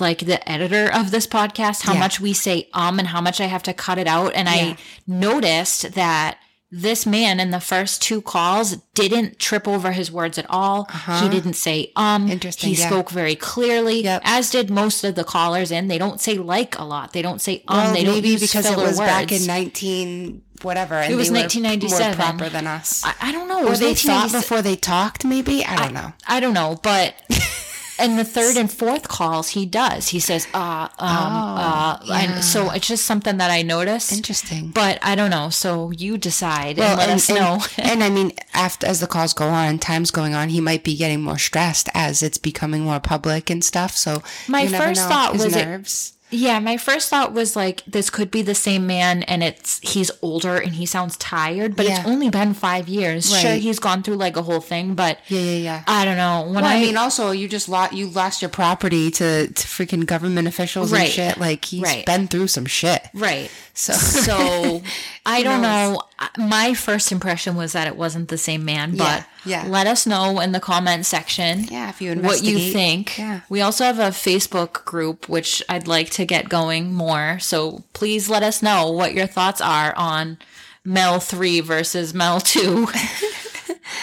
like 0.00 0.20
the 0.20 0.48
editor 0.50 0.90
of 0.92 1.12
this 1.12 1.26
podcast, 1.26 1.82
how 1.82 1.92
Yeah. 1.92 2.00
much 2.00 2.18
we 2.18 2.32
say 2.32 2.68
um 2.72 2.98
and 2.98 3.08
how 3.08 3.20
much 3.20 3.40
I 3.40 3.46
have 3.46 3.62
to 3.64 3.72
cut 3.74 3.98
it 3.98 4.06
out. 4.08 4.32
And 4.34 4.48
Yeah. 4.48 4.54
I 4.54 4.76
noticed 5.06 5.92
that 5.92 6.38
this 6.76 7.06
man 7.06 7.38
in 7.38 7.50
the 7.52 7.60
first 7.60 8.02
two 8.02 8.20
calls 8.20 8.76
didn't 8.94 9.38
trip 9.38 9.68
over 9.68 9.92
his 9.92 10.10
words 10.10 10.38
at 10.38 10.46
all. 10.50 10.86
He 11.20 11.28
didn't 11.28 11.54
say 11.54 11.92
um. 11.94 12.24
Uh-huh. 12.24 12.32
Interesting, 12.32 12.70
He 12.70 12.76
yeah. 12.80 12.88
spoke 12.88 13.10
very 13.10 13.36
clearly, 13.36 14.02
Yep. 14.02 14.22
as 14.24 14.50
did 14.50 14.70
most 14.70 15.04
of 15.04 15.14
the 15.14 15.22
callers 15.22 15.70
in. 15.70 15.86
They 15.86 15.98
don't 15.98 16.20
say 16.20 16.34
like 16.36 16.76
a 16.78 16.82
lot. 16.84 17.12
They 17.12 17.22
don't 17.22 17.40
say 17.40 17.62
um. 17.68 17.76
well, 17.76 17.92
they 17.94 18.02
don't 18.02 18.14
maybe 18.14 18.30
use 18.30 18.40
because 18.40 18.66
it 18.66 18.76
was 18.76 18.98
words. 18.98 18.98
back 18.98 19.30
in 19.30 19.46
nineteen 19.46 20.42
whatever. 20.62 20.94
And 20.94 21.12
It 21.12 21.16
was 21.16 21.30
they 21.30 21.42
1997. 21.42 22.18
More 22.18 22.26
proper 22.26 22.48
than 22.50 22.66
us. 22.66 23.04
I, 23.04 23.14
I 23.20 23.32
don't 23.32 23.48
know. 23.48 23.68
Or 23.68 23.76
they 23.76 23.94
thought 23.94 24.32
before 24.32 24.62
they 24.62 24.76
talked. 24.76 25.24
Maybe 25.24 25.64
I 25.64 25.76
don't 25.76 25.94
know. 25.94 26.12
I 26.26 26.40
don't 26.40 26.54
know, 26.54 26.78
but 26.82 27.14
in 27.98 28.16
the 28.16 28.24
third 28.24 28.56
and 28.56 28.70
fourth 28.70 29.08
calls, 29.08 29.50
he 29.50 29.66
does. 29.66 30.08
He 30.08 30.18
says, 30.20 30.46
uh, 30.54 30.88
um, 30.98 31.08
uh, 31.08 31.98
Oh, 32.00 32.04
yeah. 32.06 32.20
and 32.34 32.44
so 32.44 32.70
it's 32.70 32.88
just 32.88 33.04
something 33.04 33.36
that 33.36 33.50
I 33.50 33.62
noticed. 33.62 34.12
Interesting. 34.12 34.68
But 34.70 34.98
I 35.02 35.14
don't 35.14 35.30
know. 35.30 35.50
So 35.50 35.90
you 35.90 36.18
decide 36.18 36.78
Well, 36.78 36.90
and 36.90 36.98
let 36.98 37.08
and, 37.10 37.16
us 37.16 37.28
know. 37.28 37.60
and, 37.78 37.90
and 38.02 38.04
I 38.04 38.10
mean, 38.10 38.32
after 38.54 38.86
as 38.86 39.00
the 39.00 39.06
calls 39.06 39.32
go 39.34 39.48
on, 39.48 39.78
time's 39.78 40.10
going 40.10 40.34
on, 40.34 40.48
he 40.48 40.60
might 40.60 40.82
be 40.84 40.96
getting 40.96 41.22
more 41.22 41.38
stressed 41.38 41.88
as 41.94 42.22
it's 42.22 42.38
becoming 42.38 42.82
more 42.84 43.00
public 43.00 43.50
and 43.50 43.62
stuff. 43.64 43.92
So 43.96 44.22
My 44.48 44.66
first 44.66 45.02
thought 45.02 45.34
was 45.34 45.54
it- 45.54 45.64
nerves. 45.64 46.13
Yeah, 46.30 46.58
my 46.58 46.76
first 46.76 47.10
thought 47.10 47.32
was 47.32 47.54
like, 47.54 47.84
this 47.86 48.10
could 48.10 48.30
be 48.30 48.42
the 48.42 48.54
same 48.54 48.86
man, 48.86 49.22
and 49.24 49.42
it's 49.42 49.78
he's 49.80 50.10
older 50.22 50.56
and 50.56 50.72
he 50.74 50.84
sounds 50.86 51.16
tired. 51.16 51.76
But 51.76 51.86
it's 51.86 52.04
only 52.06 52.28
been 52.30 52.54
five 52.54 52.88
years. 52.88 53.28
Sure, 53.28 53.50
Right. 53.52 53.60
he's 53.62 53.78
gone 53.78 54.02
through 54.02 54.16
like 54.16 54.36
a 54.36 54.42
whole 54.42 54.60
thing, 54.60 54.94
but 54.94 55.18
yeah, 55.28 55.40
yeah, 55.40 55.56
yeah. 55.58 55.84
I 55.86 56.04
don't 56.04 56.16
know. 56.16 56.42
When 56.46 56.54
Well, 56.54 56.64
I, 56.64 56.76
I, 56.76 56.80
mean, 56.80 56.96
also 56.96 57.30
you 57.30 57.48
just 57.48 57.68
lost 57.68 57.92
you 57.92 58.08
lost 58.08 58.42
your 58.42 58.48
property 58.48 59.10
to, 59.12 59.46
to 59.48 59.66
freaking 59.68 60.06
government 60.06 60.48
officials 60.48 60.90
Right. 60.90 61.02
and 61.02 61.10
shit. 61.12 61.38
Like 61.38 61.64
he's 61.64 61.82
Right. 61.82 62.04
been 62.04 62.26
through 62.26 62.48
some 62.48 62.66
shit. 62.66 63.02
right. 63.14 63.50
So, 63.76 63.92
So 63.92 64.82
I 65.26 65.42
don't 65.42 65.60
knows? 65.62 65.98
know. 65.98 66.02
My 66.46 66.74
first 66.74 67.10
impression 67.12 67.56
was 67.56 67.72
that 67.72 67.86
it 67.88 67.96
wasn't 67.96 68.28
the 68.28 68.38
same 68.38 68.64
man, 68.64 68.96
but 68.96 69.26
Yeah, 69.44 69.64
yeah. 69.64 69.70
let 69.70 69.86
us 69.86 70.06
know 70.06 70.38
in 70.40 70.52
the 70.52 70.60
comment 70.60 71.06
section. 71.06 71.64
yeah, 71.64 71.88
if 71.90 72.00
you 72.00 72.14
What 72.14 72.42
you 72.44 72.72
think. 72.72 73.18
Yeah. 73.18 73.40
We 73.48 73.60
also 73.60 73.84
have 73.84 73.98
a 73.98 74.08
Facebook 74.10 74.84
group, 74.84 75.28
which 75.28 75.62
I'd 75.68 75.88
like 75.88 76.10
to 76.10 76.24
get 76.24 76.48
going 76.48 76.92
more. 76.92 77.38
So 77.40 77.82
please 77.94 78.28
let 78.30 78.42
us 78.42 78.62
know 78.62 78.90
what 78.90 79.12
your 79.14 79.26
thoughts 79.26 79.60
are 79.60 79.92
on 79.96 80.38
Mel 80.84 81.18
3 81.20 81.60
versus 81.60 82.14
Mel 82.14 82.40
2. 82.40 82.86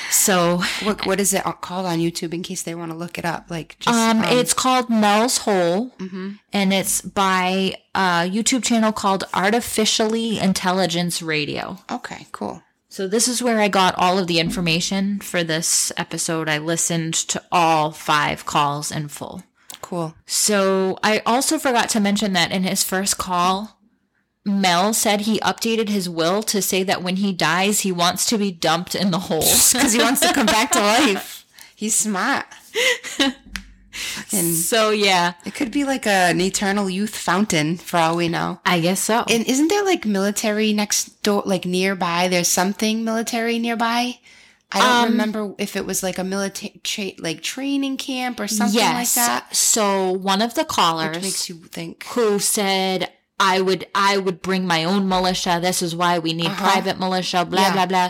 so 0.09 0.61
What 0.83 1.05
what 1.05 1.19
is 1.19 1.33
it 1.33 1.43
called 1.61 1.85
on 1.85 1.99
YouTube 1.99 2.33
in 2.33 2.43
case 2.43 2.63
they 2.63 2.75
want 2.75 2.91
to 2.91 2.97
look 2.97 3.17
it 3.17 3.25
up? 3.25 3.49
Like 3.49 3.77
just 3.79 3.97
um, 3.97 4.23
it's 4.25 4.53
called 4.53 4.89
Mel's 4.89 5.39
Hole, 5.39 5.89
Mm-hmm. 5.99 6.31
and 6.53 6.73
it's 6.73 7.01
by 7.01 7.75
a 7.95 8.29
YouTube 8.29 8.63
channel 8.63 8.91
called 8.91 9.23
Artificially 9.33 10.39
Intelligence 10.39 11.21
Radio. 11.21 11.77
okay, 11.91 12.27
cool. 12.31 12.63
So 12.89 13.07
this 13.07 13.27
is 13.29 13.41
where 13.41 13.59
I 13.61 13.69
got 13.69 13.95
all 13.97 14.19
of 14.19 14.27
the 14.27 14.39
information 14.39 15.19
for 15.21 15.43
this 15.45 15.93
episode. 15.95 16.49
I 16.49 16.57
listened 16.57 17.13
to 17.29 17.41
all 17.51 17.91
five 17.91 18.45
calls 18.45 18.91
in 18.91 19.07
full. 19.07 19.43
Cool. 19.81 20.13
So 20.25 20.97
I 21.01 21.21
also 21.25 21.57
forgot 21.57 21.87
to 21.91 21.99
mention 22.01 22.33
that 22.33 22.51
in 22.51 22.63
his 22.63 22.83
first 22.83 23.17
call, 23.17 23.79
Mel 24.45 24.93
said 24.93 25.21
he 25.21 25.39
updated 25.41 25.87
his 25.89 26.09
will 26.09 26.41
to 26.43 26.61
say 26.61 26.83
that 26.83 27.03
when 27.03 27.17
he 27.17 27.31
dies, 27.31 27.81
he 27.81 27.91
wants 27.91 28.25
to 28.27 28.37
be 28.37 28.51
dumped 28.51 28.95
in 28.95 29.11
the 29.11 29.19
hole. 29.19 29.41
Because 29.71 29.93
he 29.93 29.99
wants 30.01 30.21
to 30.21 30.33
come 30.33 30.47
back 30.47 30.71
to 30.71 30.79
life. 30.79 31.45
He's 31.75 31.95
smart. 31.95 32.45
and 34.31 34.53
so 34.55 34.89
yeah, 34.91 35.33
it 35.45 35.53
could 35.53 35.71
be 35.71 35.83
like 35.83 36.05
a, 36.05 36.29
an 36.29 36.39
eternal 36.41 36.89
youth 36.89 37.15
fountain 37.15 37.77
for 37.77 37.97
all 37.97 38.15
we 38.15 38.29
know. 38.29 38.59
I 38.65 38.79
guess 38.79 38.99
so. 39.01 39.25
And 39.29 39.45
isn't 39.45 39.67
there 39.67 39.83
like 39.83 40.05
military 40.05 40.73
next 40.73 41.21
door, 41.23 41.43
like 41.45 41.65
nearby? 41.65 42.27
There's 42.27 42.47
something 42.47 43.03
military 43.03 43.59
nearby. 43.59 44.19
I 44.71 44.79
don't 44.79 44.89
Um, 45.05 45.09
remember 45.11 45.53
if 45.57 45.75
it 45.75 45.85
was 45.85 46.01
like 46.01 46.17
a 46.17 46.23
military 46.23 46.79
tra- 46.83 47.11
like 47.19 47.41
training 47.43 47.97
camp 47.97 48.39
or 48.39 48.47
something 48.47 48.75
yes. 48.79 48.95
like 49.17 49.25
that. 49.25 49.55
So 49.55 50.11
one 50.13 50.41
of 50.41 50.53
the 50.55 50.63
callers 50.63 51.15
Which 51.17 51.23
makes 51.23 51.49
you 51.49 51.55
think. 51.55 52.05
who 52.05 52.39
said 52.39 53.11
I 53.41 53.59
would 53.59 53.87
I 53.95 54.17
would 54.17 54.41
bring 54.41 54.67
my 54.67 54.83
own 54.83 55.07
militia. 55.09 55.59
This 55.61 55.81
is 55.81 55.95
why 55.95 56.19
we 56.19 56.31
need 56.33 56.51
private 56.51 56.97
militia. 56.99 57.43
Blah 57.45 57.59
Uh-huh. 57.61 57.67
Yeah. 57.69 57.73
blah 57.73 58.09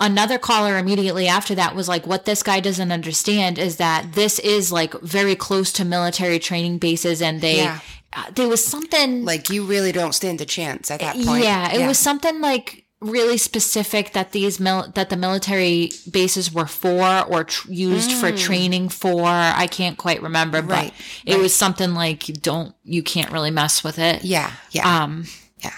Another 0.00 0.38
caller 0.38 0.76
immediately 0.76 1.26
after 1.28 1.54
that 1.54 1.74
was 1.74 1.88
like, 1.88 2.06
"What 2.06 2.24
this 2.24 2.42
guy 2.42 2.58
doesn't 2.60 2.90
understand 2.92 3.58
is 3.58 3.76
that 3.76 4.12
this 4.14 4.38
is 4.40 4.70
like 4.72 4.92
very 5.02 5.36
close 5.36 5.72
to 5.72 5.84
military 5.84 6.38
training 6.38 6.78
bases, 6.78 7.22
and 7.22 7.40
they 7.40 7.56
Yeah. 7.58 7.78
uh, 8.12 8.24
there 8.34 8.48
was 8.48 8.64
something 8.64 9.24
Like 9.24 9.50
you 9.50 9.64
really 9.64 9.92
don't 9.92 10.12
stand 10.14 10.40
a 10.40 10.44
chance 10.44 10.90
at 10.90 11.00
that 11.00 11.14
point. 11.16 11.44
yeah, 11.44 11.72
it 11.72 11.86
was 11.86 11.98
something 11.98 12.40
like 12.40 12.83
really 13.00 13.36
specific 13.36 14.12
that 14.14 14.32
these 14.32 14.58
mil- 14.58 14.90
that 14.94 15.10
the 15.10 15.16
military 15.16 15.90
bases 16.10 16.52
were 16.52 16.66
for 16.66 17.20
or 17.26 17.44
tr- 17.44 17.70
used 17.70 18.12
for 18.12 18.32
training 18.32 18.88
for. 18.88 19.24
I 19.26 19.66
can't 19.66 19.98
quite 19.98 20.22
remember, 20.22 20.62
but 20.62 20.74
Mm. 20.74 20.76
Right, 20.82 20.92
it 21.26 21.38
was 21.38 21.54
something 21.54 21.94
like 21.94 22.24
don't 22.40 22.74
you 22.84 23.02
can't 23.02 23.30
really 23.32 23.50
mess 23.50 23.84
with 23.84 23.98
it. 23.98 24.24
Yeah, 24.24 24.52
yeah, 24.70 25.02
Um. 25.04 25.26
yeah. 25.58 25.72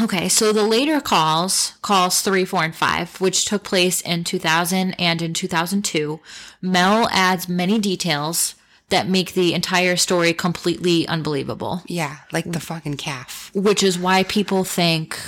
Okay, 0.00 0.28
so 0.28 0.52
the 0.52 0.62
later 0.62 1.00
calls, 1.00 1.74
calls 1.82 2.20
three, 2.20 2.44
four, 2.44 2.62
and 2.62 2.74
five, 2.76 3.20
which 3.20 3.44
took 3.44 3.64
place 3.64 4.00
in 4.00 4.22
2000 4.24 4.94
and 5.00 5.20
in 5.20 5.34
2002, 5.34 6.20
Mel 6.62 7.08
adds 7.10 7.48
many 7.48 7.78
details 7.78 8.54
that 8.90 9.08
make 9.08 9.34
the 9.34 9.52
entire 9.52 9.96
story 9.96 10.32
completely 10.32 11.06
unbelievable, 11.08 11.82
Yeah, 11.86 12.18
like 12.32 12.50
the 12.50 12.60
fucking 12.60 12.96
calf. 12.96 13.50
which 13.54 13.82
is 13.82 13.98
why 13.98 14.22
people 14.24 14.64
think 14.64 15.18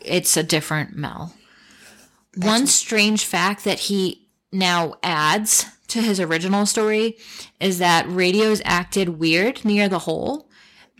it's 0.00 0.36
a 0.36 0.42
different 0.42 0.96
Mel. 0.96 1.34
One 2.36 2.66
strange 2.66 3.24
fact 3.24 3.64
that 3.64 3.80
he 3.80 4.28
now 4.52 4.94
adds 5.02 5.66
to 5.88 6.00
his 6.00 6.20
original 6.20 6.66
story 6.66 7.16
is 7.58 7.78
that 7.78 8.06
radios 8.08 8.62
acted 8.64 9.20
weird 9.20 9.64
near 9.64 9.88
the 9.88 10.00
hole 10.00 10.48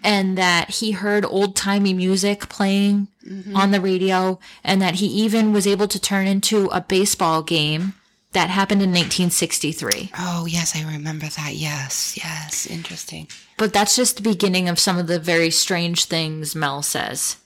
and 0.03 0.37
that 0.39 0.71
he 0.71 0.93
heard 0.93 1.25
old 1.25 1.55
timey 1.55 1.95
music 1.95 2.49
playing 2.49 3.09
mm-hmm. 3.27 3.55
on 3.57 3.71
the 3.71 3.81
radio 3.81 4.39
and 4.65 4.81
that 4.81 4.97
he 4.97 5.07
even 5.07 5.53
was 5.53 5.67
able 5.67 5.87
to 5.89 6.01
turn 6.01 6.27
into 6.27 6.67
a 6.67 6.81
baseball 6.81 7.43
game 7.43 7.95
that 8.33 8.49
happened 8.49 8.81
in 8.81 8.91
1963. 8.91 10.13
Oh 10.19 10.47
yes, 10.47 10.77
I 10.77 10.91
remember 10.91 11.27
that. 11.27 11.55
Yes, 11.55 12.17
yes, 12.17 12.67
interesting. 12.67 13.29
But 13.57 13.73
that's 13.73 13.97
just 13.97 14.17
the 14.17 14.23
beginning 14.23 14.69
of 14.69 14.79
some 14.79 14.99
of 14.99 15.07
the 15.07 15.19
very 15.19 15.51
strange 15.51 16.05
things 16.05 16.55
Mel 16.55 16.83
says. 16.83 17.37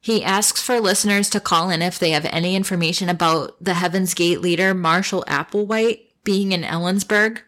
He 0.00 0.24
asks 0.24 0.62
for 0.62 0.80
listeners 0.80 1.28
to 1.30 1.40
call 1.40 1.68
in 1.68 1.82
if 1.82 1.98
they 1.98 2.10
have 2.10 2.24
any 2.26 2.56
information 2.56 3.08
about 3.08 3.62
the 3.62 3.74
Heaven's 3.74 4.14
Gate 4.14 4.40
leader, 4.40 4.72
Marshall 4.72 5.24
Applewhite, 5.28 6.00
being 6.24 6.52
in 6.52 6.62
Ellensburg, 6.62 7.40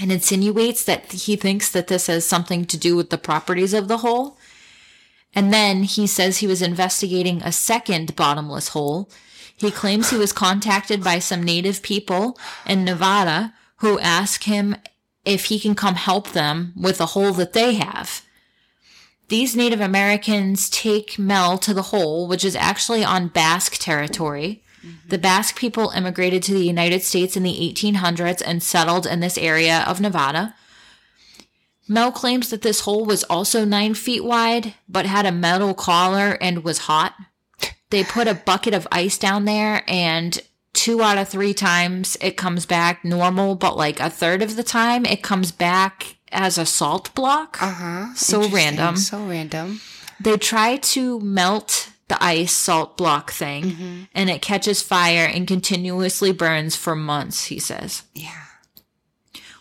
and 0.00 0.10
insinuates 0.10 0.84
that 0.84 1.12
he 1.12 1.36
thinks 1.36 1.70
that 1.70 1.86
this 1.86 2.08
has 2.08 2.26
something 2.26 2.64
to 2.64 2.76
do 2.76 2.96
with 2.96 3.10
the 3.10 3.18
properties 3.18 3.74
of 3.74 3.86
the 3.86 3.98
hole. 3.98 4.36
And 5.34 5.52
then 5.52 5.84
he 5.84 6.06
says 6.06 6.38
he 6.38 6.46
was 6.46 6.62
investigating 6.62 7.42
a 7.42 7.52
second 7.52 8.16
bottomless 8.16 8.68
hole. 8.68 9.08
He 9.56 9.70
claims 9.70 10.10
he 10.10 10.16
was 10.16 10.32
contacted 10.32 11.04
by 11.04 11.20
some 11.20 11.42
native 11.42 11.82
people 11.82 12.38
in 12.66 12.84
Nevada 12.84 13.54
who 13.76 14.00
ask 14.00 14.44
him 14.44 14.76
if 15.24 15.46
he 15.46 15.60
can 15.60 15.74
come 15.74 15.94
help 15.94 16.32
them 16.32 16.72
with 16.76 17.00
a 17.00 17.06
hole 17.06 17.32
that 17.34 17.52
they 17.52 17.74
have. 17.74 18.22
These 19.32 19.56
Native 19.56 19.80
Americans 19.80 20.68
take 20.68 21.18
Mel 21.18 21.56
to 21.56 21.72
the 21.72 21.84
hole, 21.84 22.28
which 22.28 22.44
is 22.44 22.54
actually 22.54 23.02
on 23.02 23.28
Basque 23.28 23.78
territory. 23.78 24.62
Mm-hmm. 24.84 25.08
The 25.08 25.16
Basque 25.16 25.56
people 25.56 25.88
immigrated 25.88 26.42
to 26.42 26.52
the 26.52 26.66
United 26.66 27.02
States 27.02 27.34
in 27.34 27.42
the 27.42 27.72
1800s 27.74 28.42
and 28.44 28.62
settled 28.62 29.06
in 29.06 29.20
this 29.20 29.38
area 29.38 29.86
of 29.88 30.02
Nevada. 30.02 30.54
Mel 31.88 32.12
claims 32.12 32.50
that 32.50 32.60
this 32.60 32.80
hole 32.80 33.06
was 33.06 33.24
also 33.24 33.64
nine 33.64 33.94
feet 33.94 34.22
wide, 34.22 34.74
but 34.86 35.06
had 35.06 35.24
a 35.24 35.32
metal 35.32 35.72
collar 35.72 36.36
and 36.42 36.62
was 36.62 36.80
hot. 36.80 37.14
They 37.88 38.04
put 38.04 38.28
a 38.28 38.34
bucket 38.34 38.74
of 38.74 38.86
ice 38.92 39.16
down 39.16 39.46
there, 39.46 39.82
and 39.88 40.42
two 40.74 41.00
out 41.00 41.16
of 41.16 41.30
three 41.30 41.54
times 41.54 42.18
it 42.20 42.36
comes 42.36 42.66
back 42.66 43.02
normal, 43.02 43.54
but 43.54 43.78
like 43.78 43.98
a 43.98 44.10
third 44.10 44.42
of 44.42 44.56
the 44.56 44.62
time 44.62 45.06
it 45.06 45.22
comes 45.22 45.52
back 45.52 46.18
as 46.32 46.58
a 46.58 46.66
salt 46.66 47.14
block. 47.14 47.58
Uh 47.62 47.72
huh. 47.72 48.14
So 48.14 48.48
random. 48.48 48.96
So 48.96 49.24
random. 49.24 49.80
They 50.20 50.36
try 50.36 50.76
to 50.76 51.20
melt 51.20 51.90
the 52.08 52.22
ice 52.22 52.52
salt 52.52 52.96
block 52.96 53.30
thing, 53.30 54.08
and 54.14 54.28
it 54.28 54.42
catches 54.42 54.82
fire 54.82 55.24
and 55.24 55.48
continuously 55.48 56.32
burns 56.32 56.76
for 56.76 56.94
months, 56.94 57.46
he 57.46 57.58
says. 57.58 58.02
Yeah. 58.14 58.44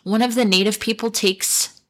One 0.03 0.21
of 0.21 0.35
the 0.35 0.45
native 0.45 0.79
people 0.79 1.11
takes 1.11 1.81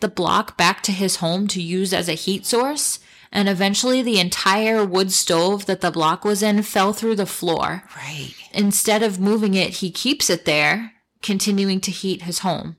the 0.00 0.08
block 0.08 0.56
back 0.56 0.82
to 0.84 0.92
his 0.92 1.16
home 1.16 1.48
to 1.48 1.62
use 1.62 1.92
as 1.92 2.08
a 2.08 2.12
heat 2.12 2.46
source, 2.46 3.00
and 3.32 3.48
eventually 3.48 4.02
the 4.02 4.20
entire 4.20 4.84
wood 4.84 5.10
stove 5.10 5.66
that 5.66 5.80
the 5.80 5.90
block 5.90 6.24
was 6.24 6.42
in 6.42 6.62
fell 6.62 6.92
through 6.92 7.16
the 7.16 7.26
floor. 7.26 7.82
Right. 7.96 8.34
Instead 8.52 9.02
of 9.02 9.18
moving 9.18 9.54
it, 9.54 9.76
he 9.76 9.90
keeps 9.90 10.30
it 10.30 10.44
there, 10.44 10.92
continuing 11.22 11.80
to 11.80 11.90
heat 11.90 12.22
his 12.22 12.40
home. 12.40 12.76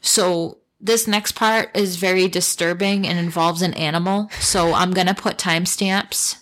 So, 0.00 0.58
this 0.80 1.06
next 1.06 1.32
part 1.32 1.70
is 1.76 1.96
very 1.96 2.26
disturbing 2.26 3.06
and 3.06 3.18
involves 3.18 3.62
an 3.62 3.74
animal. 3.74 4.30
So, 4.40 4.72
I'm 4.72 4.92
going 4.92 5.06
to 5.06 5.14
put 5.14 5.36
timestamps 5.36 6.38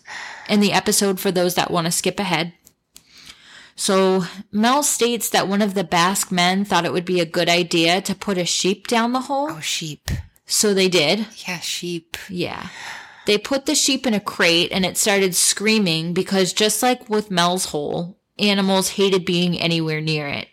in 0.49 0.61
the 0.61 0.73
episode 0.73 1.19
for 1.21 1.31
those 1.31 1.55
that 1.57 1.71
want 1.71 1.87
to 1.87 1.91
skip 1.91 2.21
ahead. 2.21 2.53
So, 3.75 4.25
Mel 4.51 4.83
states 4.83 5.31
that 5.31 5.47
one 5.47 5.63
of 5.63 5.75
the 5.75 5.85
Basque 5.85 6.33
men 6.33 6.65
thought 6.65 6.85
it 6.85 6.93
would 6.93 7.05
be 7.05 7.21
a 7.21 7.25
good 7.25 7.49
idea 7.49 8.01
to 8.03 8.15
put 8.15 8.37
a 8.37 8.45
sheep 8.45 8.89
down 8.89 9.13
the 9.13 9.21
hole. 9.21 9.51
Oh, 9.51 9.61
sheep. 9.61 10.11
So 10.47 10.75
they 10.75 10.89
did. 10.89 11.27
Yeah, 11.47 11.61
sheep. 11.61 12.17
Yeah. 12.29 12.69
They 13.27 13.39
put 13.39 13.67
the 13.67 13.75
sheep 13.75 14.07
in 14.07 14.15
a 14.15 14.21
crate 14.21 14.73
and 14.73 14.87
it 14.87 14.97
started 14.97 15.35
screaming 15.35 16.15
because 16.15 16.55
just 16.55 16.83
like 16.83 17.09
with 17.11 17.31
Mel's 17.31 17.67
hole, 17.67 18.19
animals 18.39 18.89
hated 18.89 19.27
being 19.27 19.61
anywhere 19.61 20.01
near 20.01 20.27
it. 20.27 20.49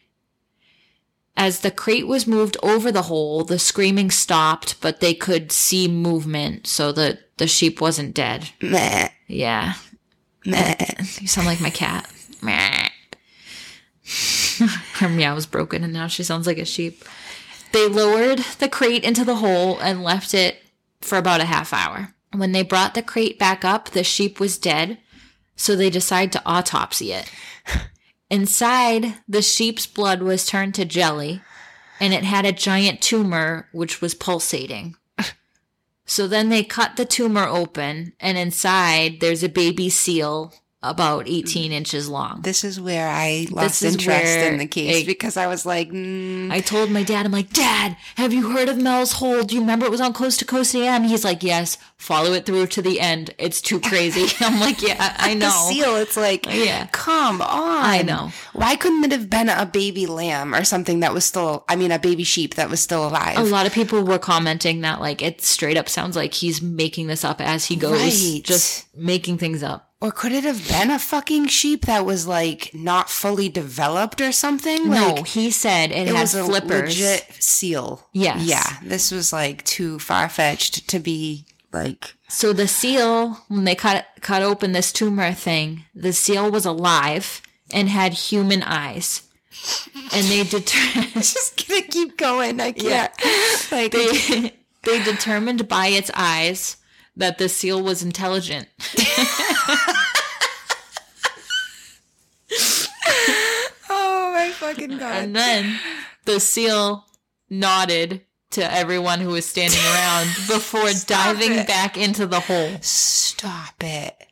As 1.37 1.59
the 1.59 1.71
crate 1.71 2.07
was 2.07 2.27
moved 2.27 2.55
over 2.63 2.91
the 2.91 3.03
hole, 3.03 3.43
the 3.43 3.59
screaming 3.59 4.09
stopped, 4.09 4.79
but 4.79 5.01
they 5.01 5.13
could 5.13 5.51
see 5.51 5.87
movement, 5.87 6.65
so 6.65 6.91
that 6.93 7.37
the 7.37 7.47
sheep 7.47 7.81
wasn't 7.81 8.13
dead. 8.13 8.49
Meh. 8.61 9.09
Yeah. 9.27 9.73
Meh. 10.45 10.75
You 11.19 11.27
sound 11.27 11.47
like 11.47 11.59
my 11.59 11.69
cat. 11.69 12.09
Meh. 12.41 12.89
Her 14.93 15.09
meow 15.09 15.35
was 15.35 15.45
broken 15.45 15.83
and 15.83 15.91
now 15.91 16.07
she 16.07 16.23
sounds 16.23 16.47
like 16.47 16.57
a 16.57 16.65
sheep. 16.65 17.03
They 17.71 17.87
lowered 17.87 18.39
the 18.59 18.69
crate 18.69 19.03
into 19.03 19.25
the 19.25 19.37
hole 19.37 19.79
and 19.79 20.03
left 20.03 20.33
it 20.33 20.63
for 21.01 21.17
about 21.17 21.41
a 21.41 21.45
half 21.45 21.73
hour. 21.73 22.13
When 22.31 22.51
they 22.51 22.63
brought 22.63 22.93
the 22.93 23.01
crate 23.01 23.37
back 23.39 23.65
up, 23.65 23.89
the 23.89 24.03
sheep 24.03 24.39
was 24.39 24.57
dead, 24.57 24.99
so 25.55 25.75
they 25.75 25.89
decided 25.89 26.31
to 26.33 26.41
autopsy 26.45 27.11
it. 27.11 27.29
Inside, 28.29 29.15
the 29.27 29.41
sheep's 29.41 29.85
blood 29.85 30.21
was 30.21 30.45
turned 30.45 30.75
to 30.75 30.85
jelly, 30.85 31.41
and 31.99 32.13
it 32.13 32.23
had 32.23 32.45
a 32.45 32.51
giant 32.51 33.01
tumor 33.01 33.69
which 33.71 34.01
was 34.01 34.15
pulsating. 34.15 34.95
So 36.05 36.27
then 36.27 36.49
they 36.49 36.63
cut 36.63 36.97
the 36.97 37.05
tumor 37.05 37.47
open, 37.47 38.13
and 38.19 38.37
inside 38.37 39.19
there's 39.21 39.43
a 39.43 39.49
baby 39.49 39.89
seal 39.89 40.53
about 40.89 41.27
18 41.27 41.71
inches 41.71 42.07
long. 42.09 42.41
This 42.41 42.63
is 42.63 42.79
where 42.79 43.07
I 43.09 43.47
lost 43.51 43.83
interest 43.83 44.07
where 44.07 44.51
in 44.51 44.57
the 44.59 44.67
case 44.67 45.05
because 45.05 45.37
I 45.37 45.47
was 45.47 45.65
like, 45.65 45.89
mm, 45.89 46.51
I 46.51 46.59
told 46.61 46.91
my 46.91 47.03
dad, 47.03 47.25
I'm 47.25 47.31
like, 47.31 47.51
Dad, 47.51 47.97
have 48.15 48.33
you 48.33 48.51
heard 48.51 48.69
of 48.69 48.77
Mel's 48.77 49.13
Hole? 49.13 49.43
Do 49.43 49.55
you 49.55 49.61
remember 49.61 49.85
it 49.85 49.91
was 49.91 50.01
on 50.01 50.13
Coast 50.13 50.39
to 50.39 50.45
Coast 50.45 50.75
AM? 50.75 51.03
He's 51.03 51.23
like, 51.23 51.43
Yes, 51.43 51.77
follow 51.97 52.33
it 52.33 52.45
through 52.45 52.67
to 52.67 52.81
the 52.81 52.99
end. 52.99 53.33
It's 53.37 53.61
too 53.61 53.79
crazy. 53.79 54.27
I'm 54.45 54.59
like, 54.59 54.81
Yeah, 54.81 55.15
I 55.17 55.33
know. 55.33 55.47
the 55.47 55.51
seal. 55.73 55.95
It's 55.97 56.17
like, 56.17 56.45
Yeah. 56.51 56.87
come 56.91 57.41
on. 57.41 57.83
I 57.85 58.01
know. 58.01 58.31
Why 58.53 58.75
couldn't 58.75 59.03
it 59.05 59.11
have 59.11 59.29
been 59.29 59.49
a 59.49 59.65
baby 59.65 60.05
lamb 60.05 60.53
or 60.53 60.63
something 60.63 60.99
that 61.01 61.13
was 61.13 61.25
still? 61.25 61.65
I 61.67 61.75
mean, 61.75 61.91
a 61.91 61.99
baby 61.99 62.23
sheep 62.23 62.55
that 62.55 62.69
was 62.69 62.79
still 62.81 63.07
alive. 63.07 63.37
A 63.37 63.43
lot 63.43 63.65
of 63.65 63.73
people 63.73 64.03
were 64.03 64.19
commenting 64.19 64.81
that, 64.81 65.01
like, 65.01 65.21
it 65.21 65.41
straight 65.41 65.77
up 65.77 65.89
sounds 65.89 66.15
like 66.15 66.33
he's 66.33 66.61
making 66.61 67.07
this 67.07 67.23
up 67.23 67.41
as 67.41 67.65
he 67.65 67.75
goes, 67.75 67.99
Right. 68.01 68.41
just 68.43 68.85
making 68.95 69.37
things 69.37 69.63
up. 69.63 69.91
Or 70.01 70.11
could 70.11 70.33
it 70.33 70.43
have 70.43 70.67
been 70.67 70.91
a 70.91 70.99
fucking 70.99 71.47
sheep 71.47 71.85
that 71.85 72.05
was 72.05 72.27
like 72.27 72.71
not 72.73 73.09
fully 73.09 73.49
developed 73.49 74.21
or 74.21 74.31
something? 74.31 74.89
no, 74.89 75.13
Like, 75.13 75.27
he 75.27 75.49
said 75.51 75.91
it, 75.91 76.07
it 76.09 76.13
had 76.15 76.21
was 76.21 76.35
a 76.35 76.43
flippers. 76.43 76.89
legit 76.99 77.25
seal. 77.39 78.07
Yes. 78.11 78.43
Yeah. 78.43 78.77
This 78.83 79.11
was 79.11 79.31
like 79.33 79.63
too 79.63 79.97
far 79.99 80.27
fetched 80.29 80.87
to 80.89 80.99
be 80.99 81.45
like. 81.71 82.13
So 82.27 82.53
the 82.53 82.67
seal, 82.67 83.43
when 83.47 83.63
they 83.63 83.75
cut 83.75 84.05
cut 84.21 84.41
open 84.41 84.73
this 84.73 84.91
tumor 84.91 85.31
thing, 85.33 85.85
the 85.95 86.13
seal 86.13 86.51
was 86.51 86.65
alive 86.65 87.41
and 87.71 87.89
had 87.89 88.13
human 88.13 88.63
eyes. 88.63 89.21
And 90.13 90.25
they 90.27 90.43
determined 90.43 91.13
Just 91.13 91.65
gonna 91.67 91.81
keep 91.83 92.17
going. 92.17 92.59
I 92.59 92.73
can't. 92.73 93.11
Like 93.71 93.91
they, 93.93 94.53
they 94.83 95.01
determined 95.03 95.67
by 95.69 95.87
its 95.87 96.11
eyes 96.13 96.77
that 97.17 97.37
the 97.37 97.49
seal 97.49 97.81
was 97.81 98.03
intelligent. 98.03 98.67
oh 103.89 104.31
my 104.33 104.51
fucking 104.51 104.97
god. 104.97 105.23
And 105.23 105.35
then 105.35 105.79
the 106.25 106.39
seal 106.39 107.05
nodded 107.49 108.21
to 108.51 108.73
everyone 108.73 109.19
who 109.19 109.29
was 109.29 109.45
standing 109.45 109.79
around 109.79 110.25
before 110.47 110.89
diving 111.05 111.53
it. 111.53 111.67
back 111.67 111.97
into 111.97 112.25
the 112.25 112.39
hole. 112.39 112.71
Stop 112.81 113.75
it. 113.83 114.27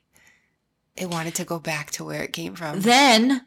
It 0.96 1.10
wanted 1.10 1.36
to 1.36 1.46
go 1.46 1.60
back 1.60 1.92
to 1.92 2.04
where 2.04 2.24
it 2.24 2.34
came 2.34 2.56
from. 2.56 2.82
Then 2.82 3.46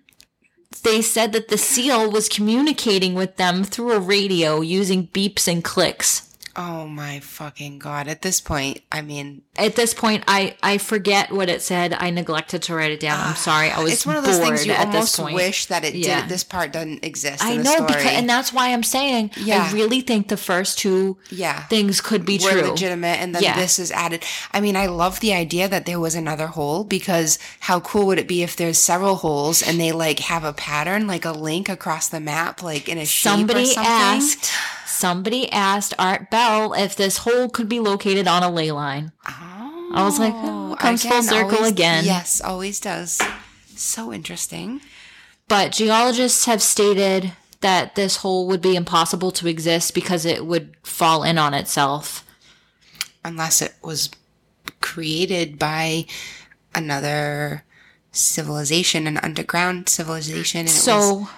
they 0.83 1.01
said 1.01 1.33
that 1.33 1.49
the 1.49 1.57
seal 1.59 2.11
was 2.11 2.29
communicating 2.29 3.15
with 3.15 3.37
them 3.37 3.65
through 3.65 3.93
a 3.93 4.01
radio 4.01 4.61
using 4.61 5.07
beeps 5.09 5.47
and 5.51 5.63
clicks. 5.63 6.26
Oh 6.59 6.87
my 6.87 7.21
fucking 7.21 7.79
god. 7.79 8.09
At 8.09 8.23
this 8.23 8.41
point, 8.41 8.81
I 8.91 9.03
mean, 9.03 9.43
At 9.57 9.77
this 9.77 9.93
point, 9.93 10.25
I, 10.27 10.57
I 10.63 10.79
forget 10.79 11.31
what 11.31 11.51
it 11.51 11.61
said. 11.61 11.93
I 11.93 12.09
neglected 12.09 12.63
to 12.63 12.75
write 12.75 12.91
it 12.93 13.01
down. 13.01 13.21
I'm 13.21 13.37
sorry. 13.37 13.71
I 13.71 13.77
ah, 13.77 13.83
was 13.83 13.93
it's 13.93 14.07
one 14.07 14.17
of 14.17 14.25
those 14.25 14.39
things 14.39 14.67
you 14.67 14.73
almost 14.73 15.19
wish 15.19 15.67
that 15.67 15.85
it 15.85 15.95
Yeah. 15.95 16.23
did. 16.23 16.31
This 16.31 16.45
part 16.45 16.73
doesn't 16.73 17.05
exist. 17.05 17.45
I 17.45 17.53
in 17.53 17.63
know, 17.63 17.73
story. 17.73 17.87
because, 17.89 18.05
and 18.13 18.29
that's 18.29 18.55
why 18.55 18.73
I'm 18.73 18.83
saying 18.83 19.33
Yeah. 19.37 19.69
I 19.71 19.73
really 19.75 20.01
think 20.01 20.29
the 20.29 20.37
first 20.39 20.79
two 20.79 21.19
Yeah. 21.31 21.65
things 21.65 22.01
could 22.01 22.25
be 22.25 22.39
were 22.39 22.51
true. 22.53 22.71
legitimate 22.71 23.21
and 23.21 23.35
then 23.35 23.43
Yeah. 23.43 23.57
this 23.57 23.79
is 23.79 23.93
added. 23.93 24.25
I 24.53 24.61
mean, 24.61 24.77
I 24.77 24.87
love 24.87 25.21
the 25.21 25.35
idea 25.35 25.69
that 25.69 25.85
there 25.85 26.01
was 26.01 26.15
another 26.15 26.47
hole 26.49 26.85
because 26.85 27.39
how 27.61 27.81
cool 27.81 28.07
would 28.07 28.19
it 28.19 28.29
be 28.29 28.43
if 28.43 28.57
there's 28.57 28.79
several 28.79 29.17
holes 29.17 29.63
and 29.63 29.79
they 29.79 29.93
like 29.93 30.21
have 30.21 30.45
a 30.45 30.55
pattern, 30.55 31.07
like 31.07 31.27
a 31.27 31.33
link 31.33 31.69
across 31.69 32.09
the 32.09 32.21
map, 32.21 32.63
like 32.63 32.89
in 32.89 32.97
a 32.97 33.05
Somebody 33.05 33.75
asked. 33.77 34.51
Somebody 34.87 35.51
asked 35.51 35.95
Art 35.99 36.31
Bell 36.31 36.73
if 36.73 36.95
this 36.97 37.19
hole 37.19 37.49
could 37.49 37.69
be 37.69 37.81
located 37.81 38.29
on 38.29 38.43
a 38.43 38.51
ley 38.51 38.71
line. 38.71 39.13
Oh, 39.29 39.91
I 39.93 40.05
was 40.05 40.19
like, 40.19 40.33
oh, 40.35 40.73
oh 40.73 40.77
comes 40.77 41.05
full 41.05 41.23
circle 41.23 41.57
always- 41.57 41.73
again. 41.73 42.05
Yes, 42.05 42.41
always 42.41 42.81
does. 42.81 43.21
So 43.75 44.13
interesting. 44.13 44.81
But 45.49 45.73
geologists 45.73 46.47
have 46.47 46.63
stated 46.63 47.33
that 47.61 47.95
this 47.95 48.17
hole 48.19 48.47
would 48.47 48.61
be 48.61 48.77
impossible 48.77 49.31
to 49.33 49.49
exist 49.49 49.95
because 49.95 50.25
it 50.25 50.47
would 50.47 50.75
fall 50.83 51.23
in 51.23 51.39
on 51.39 51.55
itself. 51.55 52.25
Unless 53.25 53.63
it 53.63 53.75
was 53.83 54.11
created 54.81 55.59
by 55.59 56.07
another 56.75 57.65
civilization, 58.13 59.07
an 59.07 59.19
underground 59.19 59.89
civilization. 59.89 60.61
And 60.61 60.69
it 60.69 60.73
was, 60.73 60.83
So 60.83 61.29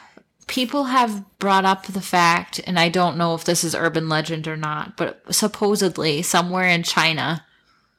people 0.49 0.85
have 0.85 1.25
brought 1.39 1.65
up 1.65 1.87
the 1.87 2.01
fact, 2.01 2.61
and 2.67 2.79
I 2.79 2.89
don't 2.89 3.17
know 3.17 3.35
if 3.35 3.45
this 3.45 3.63
is 3.63 3.75
urban 3.75 4.09
legend 4.09 4.49
or 4.49 4.57
not, 4.57 4.97
but 4.97 5.23
supposedly 5.33 6.23
somewhere 6.23 6.67
in 6.67 6.83
China, 6.83 7.45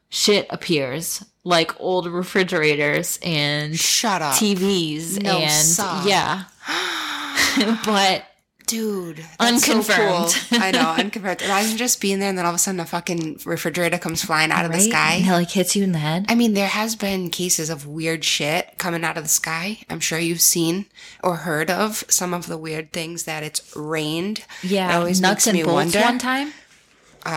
shit 0.10 0.48
appears 0.50 1.24
like 1.44 1.80
old 1.80 2.08
refrigerators 2.08 3.18
and 3.24 3.80
shut 3.80 4.22
up. 4.22 4.34
TVs 4.36 5.22
No, 5.22 5.38
and 5.38 6.08
yeah. 6.08 6.44
but 7.86 8.26
Dude, 8.70 9.18
that's 9.40 9.66
so 9.66 9.72
Unconfirmed. 9.74 10.36
cool. 10.52 10.60
I 10.62 10.72
know, 10.72 10.92
unconfirmed. 10.98 11.42
Imagine 11.42 11.76
just 11.78 12.00
being 12.00 12.20
there 12.20 12.30
and 12.30 12.38
then 12.38 12.46
all 12.46 12.52
of 12.52 12.56
a 12.56 12.60
sudden 12.60 12.80
a 12.80 12.86
fucking 12.86 13.40
refrigerator 13.46 13.98
comes 13.98 14.24
flying 14.24 14.52
out 14.52 14.64
of 14.66 14.72
the 14.72 14.80
sky. 14.80 15.16
And 15.16 15.28
it 15.28 15.32
like 15.32 15.50
hits 15.50 15.76
you 15.76 15.84
in 15.84 15.92
the 15.92 15.98
head. 16.00 16.26
I 16.30 16.36
mean, 16.36 16.54
there 16.54 16.68
has 16.68 16.96
been 16.96 17.30
cases 17.32 17.70
of 17.72 17.88
weird 17.88 18.24
shit 18.24 18.76
coming 18.78 19.04
out 19.04 19.18
of 19.18 19.24
the 19.24 19.30
sky. 19.30 19.80
I'm 19.90 20.00
sure 20.00 20.20
you've 20.20 20.42
seen 20.42 20.86
or 21.24 21.38
heard 21.38 21.72
of 21.72 22.04
some 22.10 22.34
of 22.34 22.46
the 22.48 22.58
weird 22.58 22.92
things 22.92 23.24
that 23.24 23.42
it's 23.42 23.76
rained. 23.76 24.40
it 24.64 24.70
Yeah, 24.72 24.98
always 24.98 25.20
nuts 25.20 25.46
makes 25.46 25.48
and 25.48 25.58
me 25.58 25.64
bolts 25.64 25.76
wonder. 25.96 26.00
Um, 26.00 26.06
one 26.06 26.20
time. 26.20 26.54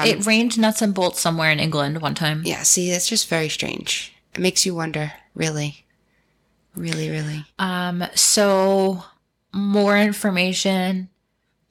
it 0.07 0.27
rained 0.27 0.59
nuts 0.59 0.83
and 0.83 0.93
bolts 0.95 1.21
somewhere 1.21 1.51
in 1.51 1.61
England 1.61 2.03
one 2.03 2.15
time. 2.15 2.43
Yeah, 2.45 2.63
see, 2.63 2.91
it's 2.91 3.09
just 3.09 3.29
very 3.29 3.49
strange. 3.49 4.13
It 4.35 4.41
makes 4.41 4.67
you 4.67 4.75
wonder, 4.75 5.13
really, 5.35 5.87
really, 6.77 7.09
really. 7.11 7.45
Um, 7.59 8.05
so 8.15 9.05
more 9.55 9.97
information 9.99 11.09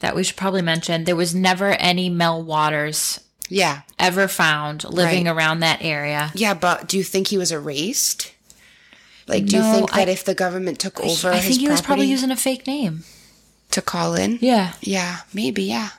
that 0.01 0.15
we 0.15 0.23
should 0.23 0.35
probably 0.35 0.61
mention. 0.61 1.05
There 1.05 1.15
was 1.15 1.33
never 1.33 1.69
any 1.71 2.09
Mel 2.09 2.43
Waters 2.43 3.19
Yeah, 3.49 3.81
ever 3.97 4.27
found 4.27 4.83
living 4.83 5.25
Right. 5.25 5.31
around 5.35 5.59
that 5.61 5.79
area. 5.81 6.31
yeah, 6.35 6.53
but 6.53 6.87
do 6.87 6.97
you 6.97 7.03
think 7.03 7.27
he 7.27 7.37
was 7.37 7.51
erased? 7.51 8.31
Like, 9.27 9.45
do 9.45 9.57
you 9.57 9.63
think 9.63 9.91
that 9.91 10.07
I- 10.07 10.11
if 10.11 10.23
the 10.25 10.35
government 10.35 10.79
took 10.79 10.99
over 10.99 11.31
I 11.31 11.39
think 11.39 11.59
he 11.61 11.69
was 11.69 11.81
probably 11.81 12.07
using 12.07 12.31
a 12.31 12.35
fake 12.35 12.67
name. 12.67 13.03
to 13.71 13.81
call 13.81 14.15
in? 14.15 14.37
Yeah. 14.41 14.73
Yeah, 14.81 15.19
maybe, 15.33 15.63
yeah. 15.63 15.89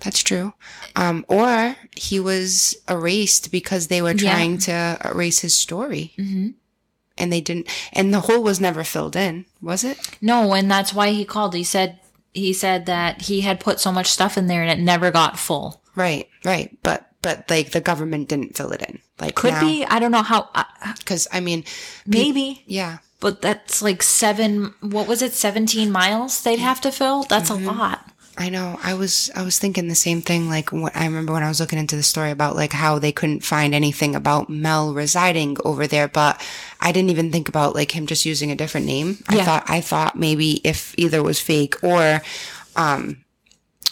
That's 0.00 0.22
true. 0.22 0.52
Um, 0.94 1.24
or 1.28 1.76
he 1.96 2.20
was 2.20 2.76
erased 2.88 3.50
because 3.50 3.86
they 3.86 4.02
were 4.02 4.12
Yeah. 4.12 4.30
trying 4.32 4.58
to 4.58 4.98
erase 5.04 5.40
his 5.40 5.56
story. 5.56 6.12
hmm 6.16 6.48
And 7.16 7.32
they 7.32 7.40
didn't, 7.40 7.66
and 7.92 8.12
the 8.14 8.20
hole 8.20 8.42
was 8.42 8.60
never 8.60 8.84
filled 8.84 9.16
in, 9.16 9.44
was 9.62 9.82
it? 9.84 9.98
No, 10.20 10.52
and 10.54 10.70
that's 10.70 10.92
why 10.94 11.10
he 11.10 11.24
called. 11.24 11.54
He 11.54 11.64
said 11.64 11.98
he 12.38 12.52
said 12.52 12.86
that 12.86 13.22
he 13.22 13.42
had 13.42 13.60
put 13.60 13.80
so 13.80 13.92
much 13.92 14.06
stuff 14.06 14.38
in 14.38 14.46
there 14.46 14.62
and 14.62 14.70
it 14.70 14.82
never 14.82 15.10
got 15.10 15.38
full. 15.38 15.82
Right, 15.94 16.28
right. 16.44 16.76
But, 16.82 17.06
but 17.22 17.50
like 17.50 17.70
the 17.72 17.80
government 17.80 18.28
didn't 18.28 18.56
fill 18.56 18.72
it 18.72 18.82
in. 18.82 19.00
Like, 19.20 19.34
Could 19.34 19.58
be. 19.60 19.84
I 19.84 19.98
don't 19.98 20.12
know 20.12 20.22
how. 20.22 20.48
Uh, 20.54 20.64
Because, 20.98 21.26
I 21.32 21.40
mean, 21.40 21.64
maybe. 22.06 22.62
yeah. 22.66 22.98
But 23.20 23.42
that's 23.42 23.82
like 23.82 24.02
seven. 24.04 24.74
What 24.80 25.08
was 25.08 25.22
it? 25.22 25.32
Seventeen 25.32 25.90
miles 25.90 26.40
they'd 26.42 26.60
have 26.60 26.80
to 26.82 26.92
fill. 26.92 27.24
That's 27.24 27.50
Mm-hmm. 27.50 27.68
a 27.68 27.72
lot. 27.72 28.07
I 28.40 28.50
know. 28.50 28.78
I 28.82 28.94
was 28.94 29.30
I 29.34 29.42
was 29.42 29.58
thinking 29.58 29.88
the 29.88 29.94
same 29.96 30.22
thing. 30.22 30.48
Like 30.48 30.70
wh- 30.70 30.94
I 30.94 31.04
remember 31.06 31.32
when 31.32 31.42
I 31.42 31.48
was 31.48 31.58
looking 31.60 31.78
into 31.78 31.96
the 31.96 32.02
story 32.04 32.30
about 32.30 32.54
like 32.54 32.72
how 32.72 32.98
they 32.98 33.10
couldn't 33.12 33.42
find 33.44 33.74
anything 33.74 34.14
about 34.14 34.48
Mel 34.48 34.94
residing 34.94 35.56
over 35.64 35.86
there, 35.88 36.06
but 36.06 36.40
I 36.80 36.92
didn't 36.92 37.10
even 37.10 37.32
think 37.32 37.48
about 37.48 37.74
like 37.74 37.90
him 37.90 38.06
just 38.06 38.24
using 38.24 38.50
a 38.52 38.56
different 38.56 38.86
name. 38.86 39.18
I 39.28 39.44
thought 39.44 39.64
I 39.68 39.80
thought 39.80 40.16
maybe 40.16 40.60
if 40.64 40.94
either 40.96 41.22
was 41.22 41.40
fake 41.40 41.82
or, 41.82 42.22
um, 42.76 43.24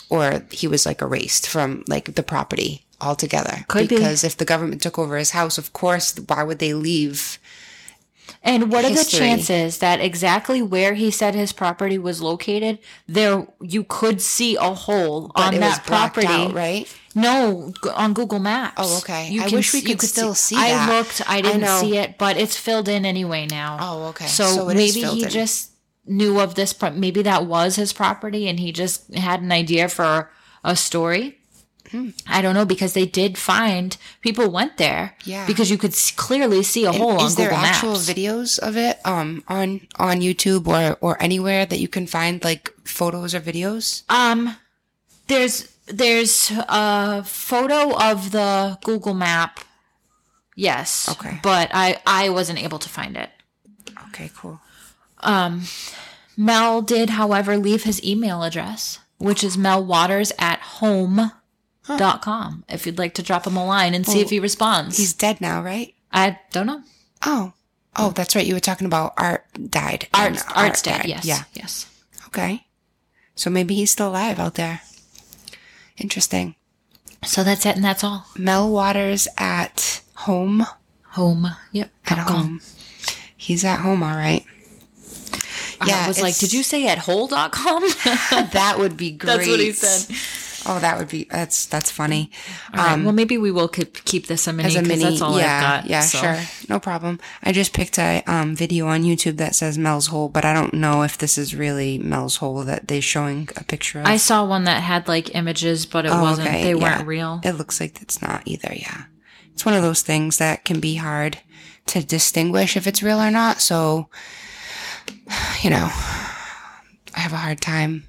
or 0.09 0.45
he 0.53 0.69
was 0.69 0.87
like 0.87 1.03
erased 1.03 1.49
from 1.49 1.83
like 1.89 2.15
the 2.15 2.23
property 2.23 2.85
altogether. 3.01 3.65
Could 3.69 3.89
be. 3.89 3.97
because 3.97 4.23
if 4.25 4.37
the 4.37 4.45
government 4.45 4.81
took 4.81 4.99
over 4.99 5.17
his 5.17 5.31
house, 5.33 5.59
of 5.59 5.73
course, 5.73 6.17
why 6.29 6.45
would 6.45 6.61
they 6.61 6.73
leave? 6.73 7.39
And 8.47 8.71
what 8.73 8.85
are 8.85 8.91
the 8.95 9.05
chances 9.05 9.79
that 9.79 10.01
exactly 10.01 10.63
where 10.63 10.95
he 10.95 11.11
said 11.11 11.35
his 11.35 11.53
property 11.53 11.99
was 11.99 12.23
located, 12.23 12.79
there 13.09 13.47
you 13.61 13.83
could 13.83 14.23
see 14.23 14.55
a 14.55 14.73
hole 14.73 15.33
But 15.35 15.55
on 15.55 15.61
that 15.61 15.85
property? 15.85 16.29
out, 16.29 16.55
right? 16.55 16.87
No, 17.15 17.73
on 17.95 18.13
Google 18.15 18.39
Maps. 18.39 18.75
Oh, 18.77 18.99
okay. 18.99 19.31
You 19.31 19.43
I 19.43 19.45
wish 19.49 19.73
we 19.75 19.81
see- 19.81 19.91
you 19.91 19.97
could 19.97 20.09
still 20.09 20.35
see 20.35 20.55
I 20.57 20.69
that. 20.71 20.89
looked. 20.89 21.23
I 21.29 21.39
I 21.39 21.41
didn't 21.43 21.63
know. 21.63 21.81
see 21.81 21.97
it, 21.99 22.19
but 22.19 22.37
it's 22.37 22.57
filled 22.57 22.89
in 22.89 23.05
anyway 23.05 23.47
now. 23.51 23.79
Oh, 23.81 24.05
okay. 24.11 24.27
So, 24.29 24.45
So 24.55 24.67
maybe 24.67 25.03
he 25.03 25.25
in. 25.25 25.29
just 25.29 25.71
knew 26.07 26.39
of 26.41 26.55
this. 26.55 26.73
Pro- 26.73 26.91
maybe 26.93 27.23
that 27.23 27.47
was 27.47 27.75
his 27.77 27.93
property, 27.93 28.49
and 28.49 28.61
he 28.61 28.71
just 28.71 29.13
had 29.15 29.41
an 29.43 29.51
idea 29.51 29.89
for 29.89 30.31
a 30.63 30.77
story. 30.77 31.39
I 32.27 32.43
don't 32.43 32.55
know 32.55 32.65
because 32.65 32.93
they 32.95 33.07
did 33.07 33.39
find 33.39 33.97
people 34.21 34.51
went 34.51 34.77
there. 34.77 35.15
Yeah. 35.25 35.47
Because 35.47 35.71
you 35.71 35.79
could 35.79 35.95
clearly 36.17 36.63
see 36.63 36.85
a 36.85 36.93
hole 36.93 37.21
on 37.21 37.27
Is 37.27 37.37
there 37.37 37.51
Google 37.51 37.65
actual 37.65 37.93
Maps. 37.93 38.09
videos 38.11 38.59
of 38.59 38.77
it 38.77 38.99
um 39.05 39.43
on 39.49 39.81
on 39.99 40.21
YouTube 40.21 40.67
or 40.67 40.97
or 41.01 41.23
anywhere 41.23 41.67
that 41.67 41.79
you 41.79 41.89
can 41.89 42.07
find 42.07 42.43
like 42.45 42.73
photos 42.85 43.35
or 43.35 43.41
videos? 43.41 44.03
Um, 44.09 44.57
there's 45.29 45.69
there's 45.87 46.51
a 46.69 47.23
photo 47.25 47.97
of 47.97 48.33
the 48.33 48.79
Google 48.85 49.15
map. 49.15 49.61
Yes. 50.57 51.09
Okay. 51.09 51.39
But 51.43 51.71
I 51.73 51.99
I 52.07 52.31
wasn't 52.31 52.63
able 52.63 52.79
to 52.81 52.89
find 52.89 53.17
it. 53.17 53.31
Okay, 54.09 54.31
cool. 54.37 54.61
Um, 55.21 55.63
Mel 56.37 56.83
did, 56.83 57.11
however, 57.11 57.57
leave 57.57 57.85
his 57.85 58.03
email 58.05 58.43
address, 58.43 58.99
which 59.19 59.43
is 59.45 59.57
melwaters 59.57 60.33
at 60.39 60.61
home. 60.81 61.33
Dot 61.87 62.23
com. 62.23 62.65
If 62.69 62.85
you'd 62.87 62.99
like 62.99 63.15
to 63.15 63.23
drop 63.23 63.47
him 63.47 63.57
a 63.57 63.65
line 63.65 63.95
and 63.95 64.07
see 64.07 64.21
if 64.21 64.27
oh, 64.27 64.31
he 64.31 64.41
responds, 64.41 64.97
He's 64.97 65.13
dead 65.13 65.41
now, 65.41 65.63
right? 65.63 65.95
I 66.13 66.39
don't 66.51 66.67
know. 66.67 66.83
Oh. 67.25 67.53
Oh, 67.99 68.11
that's 68.11 68.37
right. 68.37 68.45
You 68.45 68.55
were 68.55 68.61
talking 68.61 68.87
about 68.87 69.15
Art 69.17 69.47
died. 69.71 70.09
Art's 70.13 70.43
and 70.43 70.53
Art's 70.55 70.83
dead. 70.83 71.03
died. 71.03 71.09
Yes. 71.09 71.27
Yeah. 71.27 71.43
Yes. 71.55 71.87
Okay. 72.27 72.67
So 73.35 73.49
maybe 73.51 73.75
he's 73.75 73.91
still 73.91 74.09
alive 74.09 74.39
out 74.39 74.55
there. 74.55 74.83
Interesting. 75.97 76.57
So 77.25 77.43
that's 77.43 77.65
it, 77.65 77.77
and 77.77 77.85
that's 77.85 78.05
all. 78.05 78.27
Mel 78.37 78.71
Waters 78.71 79.29
at 79.39 80.03
home. 80.15 80.67
Home. 81.11 81.49
Yep. 81.73 81.91
At 82.07 82.27
com. 82.27 82.37
home. 82.37 82.61
He's 83.37 83.65
at 83.65 83.81
home, 83.81 84.03
all 84.03 84.17
right. 84.17 84.45
Yeah. 85.87 86.05
I 86.05 86.09
was 86.09 86.21
like, 86.21 86.37
did 86.37 86.53
you 86.53 86.63
say 86.63 86.87
at 86.89 86.99
hole.com? 86.99 87.83
That 88.53 88.77
would 88.79 88.97
be 88.97 89.13
great. 89.13 89.37
That's 89.37 89.49
what 89.49 89.61
he 89.61 89.73
said. 89.73 90.15
Oh, 90.69 90.79
that 90.81 90.99
would 90.99 91.09
be 91.09 91.25
that's 91.31 91.67
that's 91.67 91.91
funny. 91.91 92.31
Right, 92.75 93.03
well, 93.03 93.13
maybe 93.13 93.39
we 93.39 93.51
will 93.51 93.69
keep, 93.69 94.05
keep 94.05 94.27
this 94.27 94.47
a 94.47 94.53
mini 94.53 94.65
Um, 94.65 94.69
as 94.69 94.77
a 94.77 94.89
mini. 94.89 95.03
that's 95.05 95.21
all 95.21 95.39
yeah, 95.39 95.57
I've 95.79 95.83
got. 95.85 95.91
yeah, 95.91 96.01
so. 96.01 96.19
sure, 96.19 96.39
no 96.69 96.81
problem. 96.81 97.21
I 97.43 97.53
just 97.53 97.73
picked 97.73 97.99
a 97.99 98.23
um, 98.27 98.57
video 98.57 98.87
on 98.89 99.03
YouTube 99.05 99.37
that 99.37 99.55
says 99.55 99.79
Mel's 99.79 100.09
Hole, 100.09 100.29
but 100.29 100.45
I 100.45 100.53
don't 100.53 100.75
know 100.75 101.03
if 101.03 101.17
this 101.19 101.39
is 101.39 101.55
really 101.55 101.99
Mel's 101.99 102.37
Hole 102.37 102.63
that 102.65 102.89
they're 102.89 103.01
showing 103.03 103.49
a 103.57 103.65
picture 103.65 104.01
of. 104.01 104.07
I 104.07 104.17
saw 104.17 104.45
one 104.45 104.65
that 104.65 104.83
had 104.83 105.07
like 105.09 105.35
images, 105.35 105.87
but 105.87 106.05
it 106.05 106.11
Oh, 106.13 106.21
wasn't. 106.23 106.49
okay, 106.49 106.65
They 106.65 106.75
yeah. 106.75 106.97
weren't 106.97 107.07
real. 107.07 107.41
It 107.45 107.53
looks 107.53 107.81
like 107.81 108.03
it's 108.03 108.21
not 108.21 108.43
either. 108.45 108.73
Yeah, 108.75 109.05
it's 109.53 109.65
one 109.65 109.75
of 109.75 109.83
those 109.83 110.03
things 110.03 110.39
that 110.39 110.65
can 110.65 110.81
be 110.81 110.97
hard 110.97 111.39
to 111.87 112.05
distinguish 112.05 112.77
if 112.77 112.87
it's 112.89 113.03
real 113.03 113.21
or 113.21 113.31
not. 113.31 113.61
So, 113.61 114.09
you 115.63 115.71
know, 115.71 115.89
I 117.15 117.21
have 117.21 117.33
a 117.33 117.37
hard 117.37 117.61
time. 117.61 118.05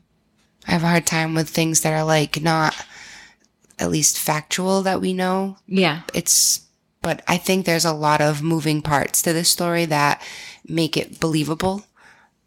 I 0.67 0.71
have 0.71 0.83
a 0.83 0.87
hard 0.87 1.05
time 1.05 1.33
with 1.33 1.49
things 1.49 1.81
that 1.81 1.93
are 1.93 2.03
like 2.03 2.41
not 2.41 2.75
at 3.79 3.89
least 3.91 4.19
factual 4.19 4.81
that 4.83 5.01
we 5.01 5.13
know 5.13 5.57
Yeah. 5.67 6.01
it's 6.13 6.61
but 7.01 7.21
I 7.27 7.37
think 7.37 7.65
there's 7.65 7.85
a 7.85 7.93
lot 7.93 8.21
of 8.21 8.41
moving 8.41 8.81
parts 8.81 9.21
to 9.21 9.31
this 9.33 9.49
story 9.49 9.85
that 9.85 10.21
make 10.67 10.97
it 10.97 11.19
believable 11.19 11.85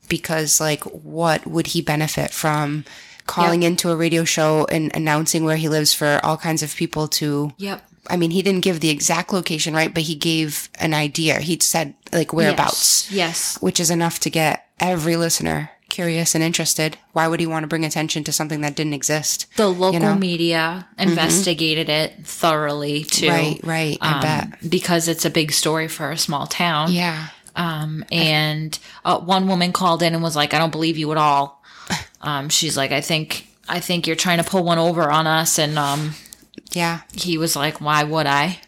because 0.08 0.60
like 0.60 0.82
what 0.84 1.46
would 1.46 1.68
he 1.68 1.80
benefit 1.80 2.30
from 2.30 2.84
calling 3.26 3.62
into 3.62 3.90
a 3.90 3.96
radio 3.96 4.24
show 4.24 4.66
and 4.70 4.90
announcing 4.94 5.44
where 5.44 5.56
he 5.56 5.68
lives 5.68 5.94
for 5.94 6.18
all 6.24 6.36
kinds 6.36 6.62
of 6.62 6.74
people 6.74 7.06
to 7.08 7.52
Yep. 7.58 7.86
I 8.08 8.16
mean 8.16 8.32
he 8.32 8.42
didn't 8.42 8.62
give 8.64 8.80
the 8.80 8.90
exact 8.90 9.32
location 9.32 9.72
right 9.72 9.94
but 9.94 10.02
he 10.02 10.16
gave 10.16 10.68
an 10.80 10.94
idea 10.94 11.38
he 11.38 11.58
said 11.60 11.94
like 12.12 12.32
whereabouts 12.32 13.08
Yes. 13.10 13.16
yes. 13.54 13.62
which 13.62 13.78
is 13.78 13.90
enough 13.90 14.18
to 14.20 14.30
get 14.30 14.66
every 14.80 15.16
listener 15.16 15.70
curious 15.90 16.34
and 16.34 16.42
interested 16.42 16.96
why 17.12 17.26
would 17.28 17.40
he 17.40 17.46
want 17.46 17.64
to 17.64 17.66
bring 17.66 17.84
attention 17.84 18.24
to 18.24 18.32
something 18.32 18.60
that 18.62 18.74
didn't 18.76 18.94
exist 18.94 19.46
The 19.56 19.68
local 19.68 20.00
know? 20.00 20.06
Mm-hmm. 20.12 20.20
media 20.20 20.88
investigated 20.98 21.88
it 21.88 22.24
thoroughly 22.26 23.04
too. 23.04 23.28
right 23.28 23.60
right 23.64 23.98
I 24.00 24.14
um, 24.14 24.20
bet 24.22 24.70
Because 24.70 25.08
it's 25.08 25.24
a 25.24 25.30
big 25.30 25.52
story 25.52 25.88
for 25.88 26.10
a 26.10 26.16
small 26.18 26.46
town. 26.46 26.92
yeah 26.92 27.28
Um, 27.56 28.04
and 28.12 28.78
uh, 29.04 29.18
one 29.18 29.48
woman 29.48 29.72
called 29.72 30.02
in 30.02 30.14
and 30.14 30.22
was 30.22 30.36
like, 30.36 30.54
"I 30.54 30.58
don't 30.58 30.70
believe 30.70 30.96
you 30.96 31.10
at 31.12 31.18
all." 31.18 31.62
Um, 32.22 32.48
she's 32.50 32.76
like, 32.76 32.92
"I 32.92 33.00
think, 33.00 33.46
I 33.68 33.80
think 33.80 34.06
you're 34.06 34.14
trying 34.14 34.38
to 34.38 34.44
pull 34.44 34.62
one 34.62 34.78
over 34.78 35.10
on 35.10 35.26
us." 35.26 35.58
And 35.58 35.78
um, 35.78 36.12
yeah 36.72 37.00
he 37.14 37.38
was 37.38 37.56
like, 37.56 37.80
"Why 37.80 38.04
would 38.04 38.26
I?" 38.26 38.60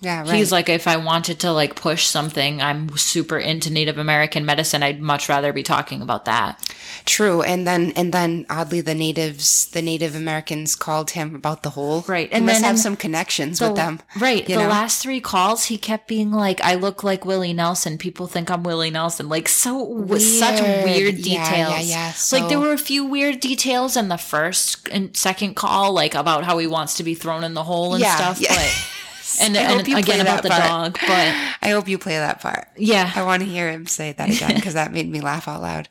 yeah 0.00 0.20
right 0.20 0.34
He's 0.34 0.52
like, 0.52 0.68
if 0.68 0.86
I 0.86 0.96
wanted 0.98 1.40
to 1.40 1.52
like 1.52 1.74
push 1.76 2.06
something, 2.06 2.60
I'm 2.60 2.94
super 2.98 3.38
into 3.38 3.70
Native 3.72 3.96
American 3.98 4.44
medicine. 4.44 4.82
I'd 4.82 5.00
much 5.00 5.28
rather 5.28 5.52
be 5.52 5.62
talking 5.62 6.02
about 6.02 6.24
that. 6.26 6.65
True, 7.06 7.40
and 7.40 7.66
then 7.66 7.92
and 7.94 8.12
then 8.12 8.44
oddly, 8.50 8.80
the 8.80 8.94
natives, 8.94 9.68
the 9.68 9.80
Native 9.80 10.16
Americans, 10.16 10.74
called 10.74 11.10
him 11.12 11.36
about 11.36 11.62
the 11.62 11.70
hole. 11.70 12.04
Right, 12.08 12.26
and 12.32 12.38
and 12.38 12.46
must 12.46 12.62
have 12.64 12.78
some 12.80 12.96
connections 12.96 13.60
The- 13.60 13.68
with 13.68 13.76
them. 13.76 14.00
Right. 14.18 14.44
the 14.44 14.54
know? 14.56 14.68
last 14.68 15.02
three 15.02 15.20
calls, 15.20 15.66
he 15.66 15.78
kept 15.78 16.08
being 16.08 16.32
like, 16.32 16.60
I 16.62 16.74
look 16.74 17.04
like 17.04 17.24
Willie 17.24 17.52
Nelson. 17.52 17.96
People 17.96 18.26
think 18.26 18.50
I'm 18.50 18.64
Willie 18.64 18.90
Nelson. 18.90 19.28
Like, 19.28 19.48
so, 19.48 19.82
with 19.84 20.20
such 20.20 20.60
Weird. 20.60 20.84
weird 20.84 21.14
Yeah, 21.18 21.44
details. 21.48 21.88
yeah, 21.88 22.12
yeah. 22.12 22.12
like, 22.38 22.48
there 22.48 22.58
were 22.60 22.72
a 22.72 22.78
few 22.78 23.04
weird 23.04 23.38
details 23.40 23.96
in 23.96 24.08
the 24.08 24.18
first 24.18 24.88
and 24.90 25.16
second 25.16 25.54
call, 25.54 25.92
like 25.92 26.14
about 26.16 26.42
how 26.44 26.58
he 26.58 26.66
wants 26.66 26.94
to 26.96 27.04
be 27.04 27.14
thrown 27.14 27.44
in 27.44 27.54
the 27.54 27.62
hole 27.62 27.94
and 27.94 28.02
Yeah, 28.02 28.16
stuff. 28.16 28.40
yeah. 28.40 28.52
But, 28.54 28.88
and, 29.40 29.56
and 29.56 29.80
again 29.86 30.20
about 30.20 30.42
the 30.42 30.48
that 30.48 30.68
dog. 30.68 30.98
But 31.06 31.34
I 31.62 31.70
hope 31.70 31.86
you 31.88 31.98
play 31.98 32.16
that 32.18 32.40
part. 32.40 32.66
Yeah 32.76 33.12
i 33.14 33.22
want 33.22 33.42
to 33.42 33.48
hear 33.48 33.70
him 33.70 33.86
say 33.86 34.12
that 34.12 34.28
again 34.30 34.54
because 34.56 34.74
that 34.74 34.92
made 34.92 35.08
me 35.10 35.20
laugh 35.20 35.46
out 35.46 35.60
loud. 35.62 35.88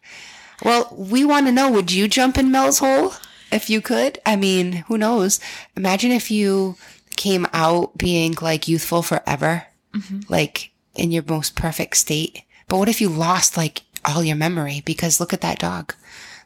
Well, 0.63 0.93
we 0.95 1.25
want 1.25 1.47
to 1.47 1.51
know: 1.51 1.71
Would 1.71 1.91
you 1.91 2.07
jump 2.07 2.37
in 2.37 2.51
Mel's 2.51 2.79
hole? 2.79 3.13
if 3.51 3.69
you 3.69 3.81
could. 3.81 4.19
I 4.25 4.35
mean, 4.35 4.83
who 4.87 4.97
knows? 4.97 5.39
Imagine 5.75 6.11
if 6.11 6.29
you 6.29 6.75
came 7.15 7.47
out 7.53 7.97
being 7.97 8.35
like 8.41 8.67
youthful 8.67 9.01
forever, 9.01 9.67
mm-hmm. 9.93 10.21
like 10.29 10.71
in 10.95 11.11
your 11.11 11.23
most 11.27 11.55
perfect 11.55 11.97
state. 11.97 12.43
But 12.67 12.77
what 12.77 12.89
if 12.89 12.99
you 12.99 13.09
lost 13.09 13.57
like 13.57 13.83
all 14.03 14.23
your 14.23 14.35
memory? 14.35 14.81
Because 14.85 15.19
look 15.19 15.33
at 15.33 15.41
that 15.41 15.59
dog. 15.59 15.95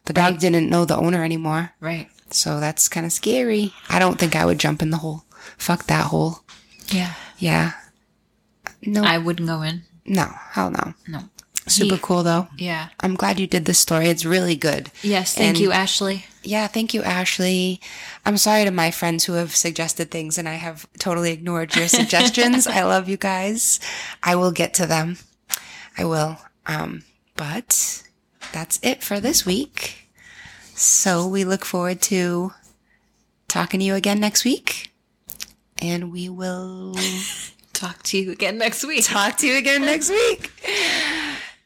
The 0.05 0.13
dog 0.13 0.39
didn't 0.39 0.69
know 0.69 0.85
the 0.85 0.97
owner 0.97 1.23
anymore. 1.23 1.73
Right. 1.79 2.09
So 2.31 2.59
that's 2.59 2.87
kind 2.87 3.05
of 3.05 3.11
scary. 3.11 3.73
I 3.89 3.99
don't 3.99 4.19
think 4.19 4.35
I 4.35 4.45
would 4.45 4.59
jump 4.59 4.81
in 4.81 4.91
the 4.91 4.97
hole. 4.97 5.23
Fuck 5.57 5.85
that 5.85 6.07
hole. 6.07 6.43
Yeah. 6.87 7.13
Yeah. 7.37 7.73
No, 8.81 9.03
I 9.03 9.17
wouldn't 9.17 9.47
go 9.47 9.61
in. 9.61 9.83
no, 10.05 10.25
hell 10.51 10.71
no. 10.71 10.93
No. 11.07 11.23
Super 11.69 11.95
He- 11.95 12.01
cool 12.01 12.23
though. 12.23 12.47
Yeah. 12.57 12.89
I'm 12.99 13.15
glad 13.15 13.39
you 13.39 13.47
did 13.47 13.65
this 13.65 13.79
story. 13.79 14.07
It's 14.07 14.25
really 14.25 14.55
good. 14.55 14.91
Yes. 15.01 15.33
Thank 15.35 15.49
And- 15.49 15.57
you, 15.59 15.71
Ashley. 15.71 16.25
Yeah, 16.43 16.67
thank 16.67 16.93
you, 16.93 17.03
Ashley. 17.03 17.81
I'm 18.25 18.37
sorry 18.37 18.63
to 18.65 18.71
my 18.71 18.91
friends 18.91 19.25
who 19.25 19.33
have 19.33 19.55
suggested 19.55 20.09
things 20.09 20.37
and 20.37 20.47
I 20.47 20.53
have 20.53 20.87
totally 20.97 21.31
ignored 21.31 21.75
your 21.75 21.87
suggestions. 21.99 22.65
I 22.65 22.83
love 22.83 23.07
you 23.09 23.17
guys. 23.17 23.79
I 24.23 24.35
will 24.35 24.51
get 24.51 24.73
to 24.75 24.85
them. 24.85 25.17
I 25.97 26.05
will. 26.05 26.37
Um, 26.65 27.03
but 27.35 28.03
that's 28.53 28.79
it 28.81 29.03
for 29.03 29.19
this 29.19 29.45
week. 29.45 30.09
So 30.75 31.27
we 31.27 31.43
look 31.43 31.65
forward 31.65 32.01
to 32.03 32.53
talking 33.49 33.81
to 33.81 33.85
you 33.85 33.95
again 33.95 34.19
next 34.19 34.45
week. 34.45 34.91
And 35.81 36.11
we 36.11 36.29
will 36.29 36.95
Talk 37.73 38.03
to 38.03 38.17
you 38.17 38.31
again 38.31 38.57
next 38.57 38.83
week. 38.85 39.05
talk 39.05 39.37
to 39.37 39.47
you 39.47 39.57
again 39.57 39.81
next 39.81 40.09
week. 40.09 40.51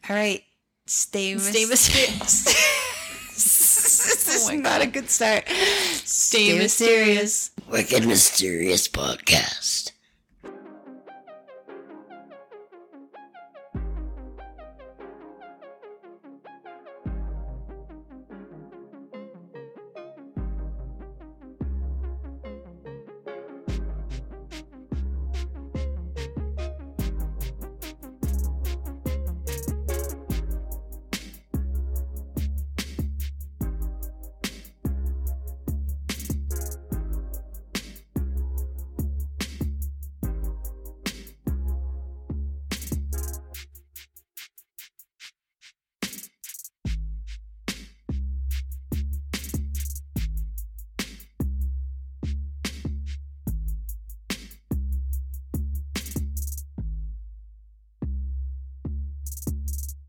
All 0.10 0.16
right. 0.16 0.44
Stay, 0.86 1.38
Stay 1.38 1.66
mysterious. 1.66 2.70
Oh 3.36 3.36
this 3.36 4.36
is 4.36 4.48
my 4.48 4.56
not 4.58 4.82
a 4.82 4.86
good 4.86 5.10
start. 5.10 5.48
Stay 5.48 6.56
mysterious. 6.58 7.50
Wicked 7.68 8.06
Mysterious 8.06 8.88
Podcast. 8.88 9.93